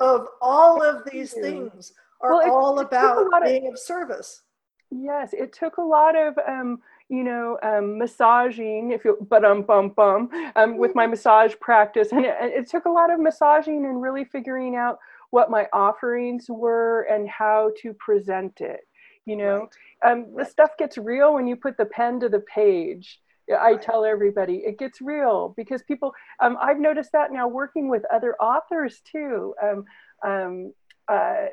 of 0.01 0.27
all 0.41 0.83
of 0.83 1.03
these 1.11 1.33
things 1.33 1.93
are 2.21 2.37
well, 2.37 2.41
it, 2.41 2.51
all 2.51 2.81
it 2.81 2.87
about 2.87 3.45
being 3.45 3.67
of, 3.67 3.75
of 3.75 3.79
service. 3.79 4.43
Yes, 4.91 5.33
it 5.33 5.53
took 5.53 5.77
a 5.77 5.83
lot 5.83 6.17
of 6.17 6.37
um, 6.47 6.81
you 7.11 7.25
know, 7.25 7.59
um, 7.65 7.99
massaging, 7.99 8.93
if 8.93 9.05
you, 9.05 9.19
but 9.29 9.45
um, 9.45 9.63
bum, 9.63 9.91
bum, 9.91 10.31
um, 10.55 10.79
with 10.79 10.95
my 10.95 11.03
mm-hmm. 11.03 11.11
massage 11.11 11.55
practice. 11.61 12.13
And 12.13 12.25
it, 12.25 12.37
it, 12.41 12.71
took 12.71 12.85
a 12.85 12.91
lot 12.91 13.13
of 13.13 13.19
massaging 13.19 13.85
and 13.85 14.01
really 14.01 14.25
figuring 14.25 14.77
out 14.77 14.99
what 15.31 15.51
my 15.51 15.67
offerings 15.73 16.47
were 16.49 17.03
and 17.03 17.29
how 17.29 17.73
to 17.83 17.93
present 17.95 18.61
it. 18.61 18.81
You 19.27 19.37
know, 19.37 19.69
right. 20.05 20.13
um, 20.13 20.19
right. 20.21 20.37
the 20.37 20.51
stuff 20.51 20.71
gets 20.79 20.97
real 20.97 21.35
when 21.35 21.49
you 21.49 21.57
put 21.57 21.77
the 21.77 21.85
pen 21.85 22.21
to 22.21 22.29
the 22.29 22.41
page. 22.41 23.21
I 23.59 23.77
tell 23.77 24.05
everybody 24.05 24.57
it 24.57 24.79
gets 24.79 25.01
real 25.01 25.55
because 25.57 25.83
people, 25.83 26.13
um, 26.41 26.57
I've 26.61 26.79
noticed 26.79 27.13
that 27.13 27.33
now 27.33 27.49
working 27.49 27.89
with 27.89 28.03
other 28.13 28.35
authors 28.37 29.01
too. 29.11 29.55
Um, 29.63 29.85
um, 30.25 30.73
uh, 31.09 31.47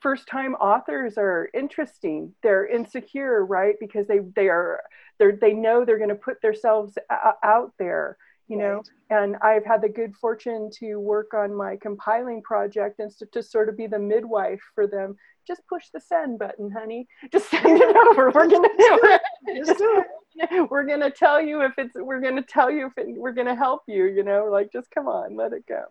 first 0.00 0.26
time 0.28 0.54
authors 0.54 1.18
are 1.18 1.48
interesting. 1.54 2.34
They're 2.42 2.66
insecure 2.66 3.44
right? 3.44 3.74
Because 3.78 4.06
they 4.06 4.20
they 4.34 4.48
are 4.48 4.80
they 5.18 5.32
they 5.32 5.52
know 5.52 5.84
they're 5.84 5.98
going 5.98 6.08
to 6.10 6.14
put 6.14 6.40
themselves 6.42 6.96
out 7.42 7.72
there 7.78 8.16
you 8.50 8.56
know 8.56 8.82
right. 9.10 9.22
and 9.22 9.36
i've 9.42 9.64
had 9.64 9.80
the 9.80 9.88
good 9.88 10.14
fortune 10.16 10.68
to 10.70 10.96
work 10.96 11.32
on 11.34 11.54
my 11.54 11.76
compiling 11.76 12.42
project 12.42 12.98
and 12.98 13.10
to, 13.16 13.26
to 13.26 13.42
sort 13.42 13.68
of 13.68 13.76
be 13.76 13.86
the 13.86 13.98
midwife 13.98 14.60
for 14.74 14.86
them. 14.86 15.16
Just 15.46 15.66
push 15.68 15.88
the 15.92 16.00
send 16.00 16.38
button 16.38 16.70
honey. 16.70 17.06
Just 17.32 17.50
send 17.50 17.80
it 17.80 17.96
over. 17.96 18.30
We're 18.30 18.48
gonna 18.48 18.68
just 19.56 19.78
do 19.78 20.04
it. 20.36 20.70
We're 20.70 20.86
gonna 20.86 21.10
tell 21.10 21.40
you 21.40 21.62
if 21.62 21.72
it's 21.78 21.94
we're 21.94 22.20
gonna 22.20 22.42
tell 22.42 22.70
you 22.70 22.86
if 22.86 22.96
it, 22.96 23.08
we're 23.16 23.32
gonna 23.32 23.54
help 23.54 23.82
you 23.86 24.04
you 24.04 24.22
know 24.22 24.48
like 24.50 24.72
just 24.72 24.90
come 24.90 25.08
on 25.08 25.36
let 25.36 25.52
it 25.52 25.66
go. 25.66 25.82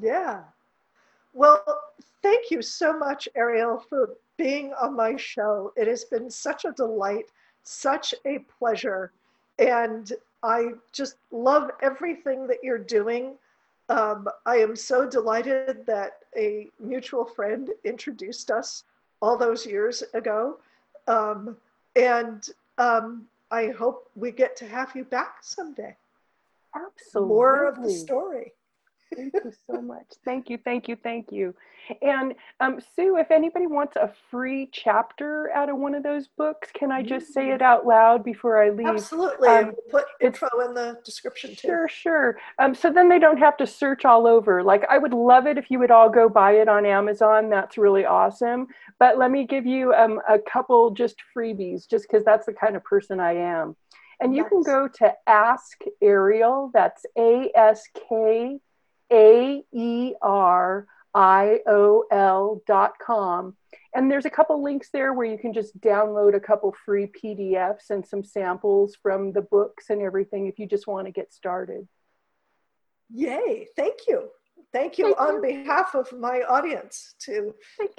Yeah. 0.00 0.40
Well, 1.34 1.62
thank 2.22 2.50
you 2.50 2.60
so 2.62 2.98
much, 2.98 3.28
Aeriol, 3.36 3.82
for 3.88 4.16
being 4.36 4.72
on 4.80 4.96
my 4.96 5.16
show. 5.16 5.72
It 5.76 5.86
has 5.86 6.04
been 6.04 6.30
such 6.30 6.64
a 6.64 6.72
delight, 6.72 7.26
such 7.62 8.14
a 8.26 8.38
pleasure. 8.58 9.12
And 9.58 10.10
I 10.42 10.72
just 10.92 11.16
love 11.30 11.70
everything 11.80 12.46
that 12.48 12.58
you're 12.62 12.78
doing. 12.78 13.34
Um, 13.88 14.28
I 14.46 14.56
am 14.56 14.74
so 14.74 15.08
delighted 15.08 15.86
that 15.86 16.18
a 16.36 16.68
mutual 16.80 17.24
friend 17.24 17.70
introduced 17.84 18.50
us 18.50 18.84
all 19.20 19.36
those 19.36 19.66
years 19.66 20.02
ago. 20.14 20.58
Um, 21.06 21.56
and 21.94 22.48
um, 22.78 23.26
I 23.50 23.68
hope 23.68 24.10
we 24.16 24.30
get 24.32 24.56
to 24.56 24.66
have 24.66 24.94
you 24.96 25.04
back 25.04 25.36
someday. 25.42 25.96
Absolutely. 26.74 27.28
more 27.28 27.66
of 27.66 27.82
the 27.82 27.90
story. 27.90 28.52
Thank 29.14 29.34
you 29.34 29.52
so 29.66 29.80
much. 29.80 30.06
Thank 30.24 30.50
you, 30.50 30.58
thank 30.64 30.88
you, 30.88 30.96
thank 31.02 31.30
you. 31.30 31.54
And 32.00 32.34
um, 32.60 32.80
Sue, 32.94 33.16
if 33.16 33.30
anybody 33.30 33.66
wants 33.66 33.96
a 33.96 34.12
free 34.30 34.68
chapter 34.72 35.50
out 35.52 35.68
of 35.68 35.76
one 35.76 35.94
of 35.94 36.02
those 36.02 36.28
books, 36.28 36.70
can 36.72 36.92
I 36.92 37.02
just 37.02 37.32
say 37.32 37.50
it 37.50 37.60
Mm. 37.60 37.64
out 37.64 37.86
loud 37.86 38.22
before 38.24 38.62
I 38.62 38.70
leave? 38.70 38.86
Absolutely. 38.86 39.48
Um, 39.48 39.64
we'll 39.66 40.02
put 40.02 40.04
info 40.20 40.46
in 40.66 40.74
the 40.74 40.98
description 41.04 41.50
too. 41.50 41.68
Sure, 41.68 41.88
sure. 41.88 42.38
Um, 42.58 42.74
so 42.74 42.92
then 42.92 43.08
they 43.08 43.18
don't 43.18 43.38
have 43.38 43.56
to 43.58 43.66
search 43.66 44.04
all 44.04 44.26
over. 44.26 44.62
Like, 44.62 44.84
I 44.88 44.98
would 44.98 45.12
love 45.12 45.46
it 45.46 45.58
if 45.58 45.70
you 45.70 45.78
would 45.80 45.90
all 45.90 46.08
go 46.08 46.28
buy 46.28 46.52
it 46.52 46.68
on 46.68 46.86
Amazon. 46.86 47.50
That's 47.50 47.76
really 47.76 48.04
awesome. 48.04 48.68
But 48.98 49.18
let 49.18 49.30
me 49.30 49.46
give 49.46 49.66
you 49.66 49.92
um, 49.94 50.20
a 50.28 50.38
couple 50.38 50.90
just 50.92 51.16
freebies, 51.36 51.88
just 51.88 52.06
because 52.08 52.24
that's 52.24 52.46
the 52.46 52.52
kind 52.52 52.76
of 52.76 52.84
person 52.84 53.18
I 53.20 53.32
am. 53.32 53.76
And 54.20 54.36
you 54.36 54.44
can 54.44 54.62
go 54.62 54.86
to 54.86 55.12
Ask 55.26 55.80
Aeriol. 56.00 56.70
That's 56.72 57.04
A 57.18 57.50
S 57.56 57.82
K 58.08 58.60
A 59.12 59.62
E 59.72 60.14
R 60.22 60.86
I 61.14 61.60
O 61.66 62.04
L 62.10 62.62
dot 62.66 62.94
com. 63.04 63.56
And 63.94 64.10
there's 64.10 64.24
a 64.24 64.30
couple 64.30 64.62
links 64.62 64.88
there 64.90 65.12
where 65.12 65.26
you 65.26 65.36
can 65.36 65.52
just 65.52 65.78
download 65.80 66.34
a 66.34 66.40
couple 66.40 66.74
free 66.84 67.06
PDFs 67.06 67.90
and 67.90 68.06
some 68.06 68.24
samples 68.24 68.96
from 69.02 69.32
the 69.32 69.42
books 69.42 69.90
and 69.90 70.00
everything 70.00 70.46
if 70.46 70.58
you 70.58 70.66
just 70.66 70.86
want 70.86 71.06
to 71.06 71.12
get 71.12 71.32
started. 71.32 71.86
Yay. 73.10 73.68
Thank 73.76 74.00
you. 74.08 74.28
Thank 74.72 74.96
you 74.96 75.14
Thank 75.14 75.20
on 75.20 75.42
behalf 75.42 75.94
of 75.94 76.10
my 76.18 76.42
audience 76.48 77.14
to, 77.20 77.54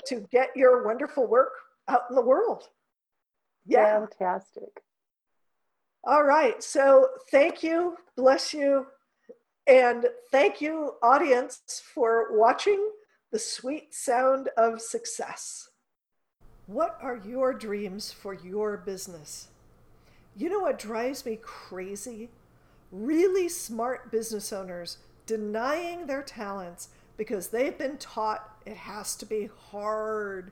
to 0.08 0.28
get 0.32 0.50
your 0.56 0.84
wonderful 0.84 1.28
work 1.28 1.54
out 1.88 2.02
in 2.10 2.16
the 2.16 2.22
world. 2.22 2.64
Yeah. 3.68 4.00
Fantastic. 4.00 4.82
All 6.04 6.24
right. 6.24 6.62
So 6.64 7.08
thank 7.30 7.62
you. 7.62 7.96
Bless 8.18 8.54
you. 8.54 8.88
And 9.66 10.08
thank 10.30 10.60
you, 10.60 10.96
audience, 11.02 11.82
for 11.94 12.38
watching 12.38 12.90
The 13.32 13.40
Sweet 13.40 13.94
Sound 13.94 14.50
of 14.58 14.82
Success. 14.82 15.70
What 16.68 16.98
are 17.02 17.22
your 17.26 17.54
dreams 17.54 18.12
for 18.12 18.34
your 18.34 18.76
business? 18.78 19.48
You 20.36 20.50
know 20.50 20.60
what 20.60 20.80
drives 20.80 21.26
me 21.26 21.40
crazy? 21.42 22.30
Really 22.92 23.48
smart 23.48 24.12
business 24.12 24.52
owners 24.52 24.98
denying 25.26 26.08
their 26.08 26.24
talents 26.24 26.90
because 27.16 27.48
they've 27.48 27.78
been 27.78 27.98
taught 27.98 28.58
it 28.66 28.76
has 28.76 29.16
to 29.18 29.26
be 29.26 29.50
hard, 29.72 30.52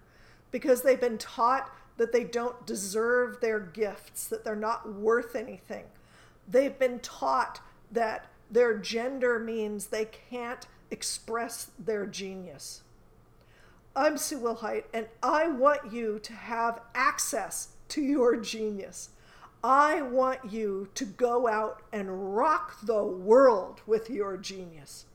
because 0.51 0.81
they've 0.81 1.01
been 1.01 1.17
taught 1.17 1.69
that 1.97 2.13
they 2.13 2.23
don't 2.23 2.65
deserve 2.65 3.41
their 3.41 3.59
gifts, 3.59 4.27
that 4.27 4.45
they're 4.45 4.55
not 4.55 4.93
worth 4.93 5.35
anything. 5.35 5.83
They've 6.47 6.77
been 6.77 6.99
taught 6.99 7.59
that 7.91 8.27
their 8.51 8.77
gender 8.77 9.39
means 9.39 9.87
they 9.87 10.05
can't 10.05 10.67
express 10.91 11.71
their 11.79 12.05
genius. 12.05 12.83
I'm 13.95 14.17
Sue 14.17 14.39
Wilhite, 14.39 14.83
and 14.93 15.07
I 15.23 15.47
want 15.47 15.91
you 15.91 16.19
to 16.19 16.33
have 16.33 16.81
access 16.93 17.69
to 17.89 18.01
your 18.01 18.35
genius. 18.35 19.09
I 19.63 20.01
want 20.01 20.51
you 20.51 20.89
to 20.95 21.05
go 21.05 21.47
out 21.47 21.81
and 21.93 22.35
rock 22.35 22.77
the 22.83 23.03
world 23.03 23.81
with 23.85 24.09
your 24.09 24.35
genius. 24.37 25.05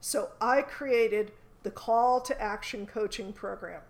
So 0.00 0.30
I 0.40 0.62
created 0.62 1.32
the 1.62 1.70
Call 1.70 2.20
to 2.22 2.40
Action 2.40 2.86
Coaching 2.86 3.32
Program. 3.32 3.82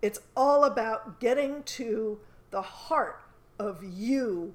It's 0.00 0.20
all 0.36 0.64
about 0.64 1.20
getting 1.20 1.62
to 1.64 2.20
the 2.50 2.62
heart 2.62 3.22
of 3.58 3.82
you 3.82 4.54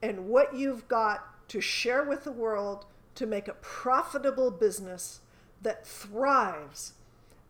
and 0.00 0.26
what 0.28 0.54
you've 0.54 0.88
got 0.88 1.37
to 1.48 1.60
share 1.60 2.04
with 2.04 2.24
the 2.24 2.32
world 2.32 2.86
to 3.14 3.26
make 3.26 3.48
a 3.48 3.54
profitable 3.54 4.50
business 4.50 5.20
that 5.62 5.86
thrives 5.86 6.92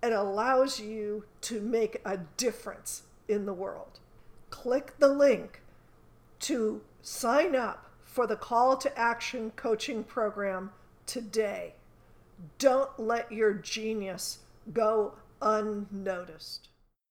and 0.03 0.15
allows 0.15 0.81
you 0.81 1.25
to 1.43 1.61
make 1.61 2.01
a 2.05 2.17
difference 2.37 3.03
in 3.29 3.45
the 3.45 3.53
world. 3.53 3.99
Click 4.51 4.95
the 4.99 5.09
link 5.09 5.61
to 6.41 6.81
sign 7.03 7.55
up 7.55 7.91
for 8.05 8.27
the 8.27 8.37
Call 8.37 8.77
to 8.79 8.99
Action 8.99 9.51
Coaching 9.57 10.05
Program 10.05 10.71
today. 11.07 11.75
Don't 12.59 12.99
let 12.99 13.31
your 13.33 13.53
genius 13.53 14.39
go 14.73 15.15
unnoticed. 15.43 16.69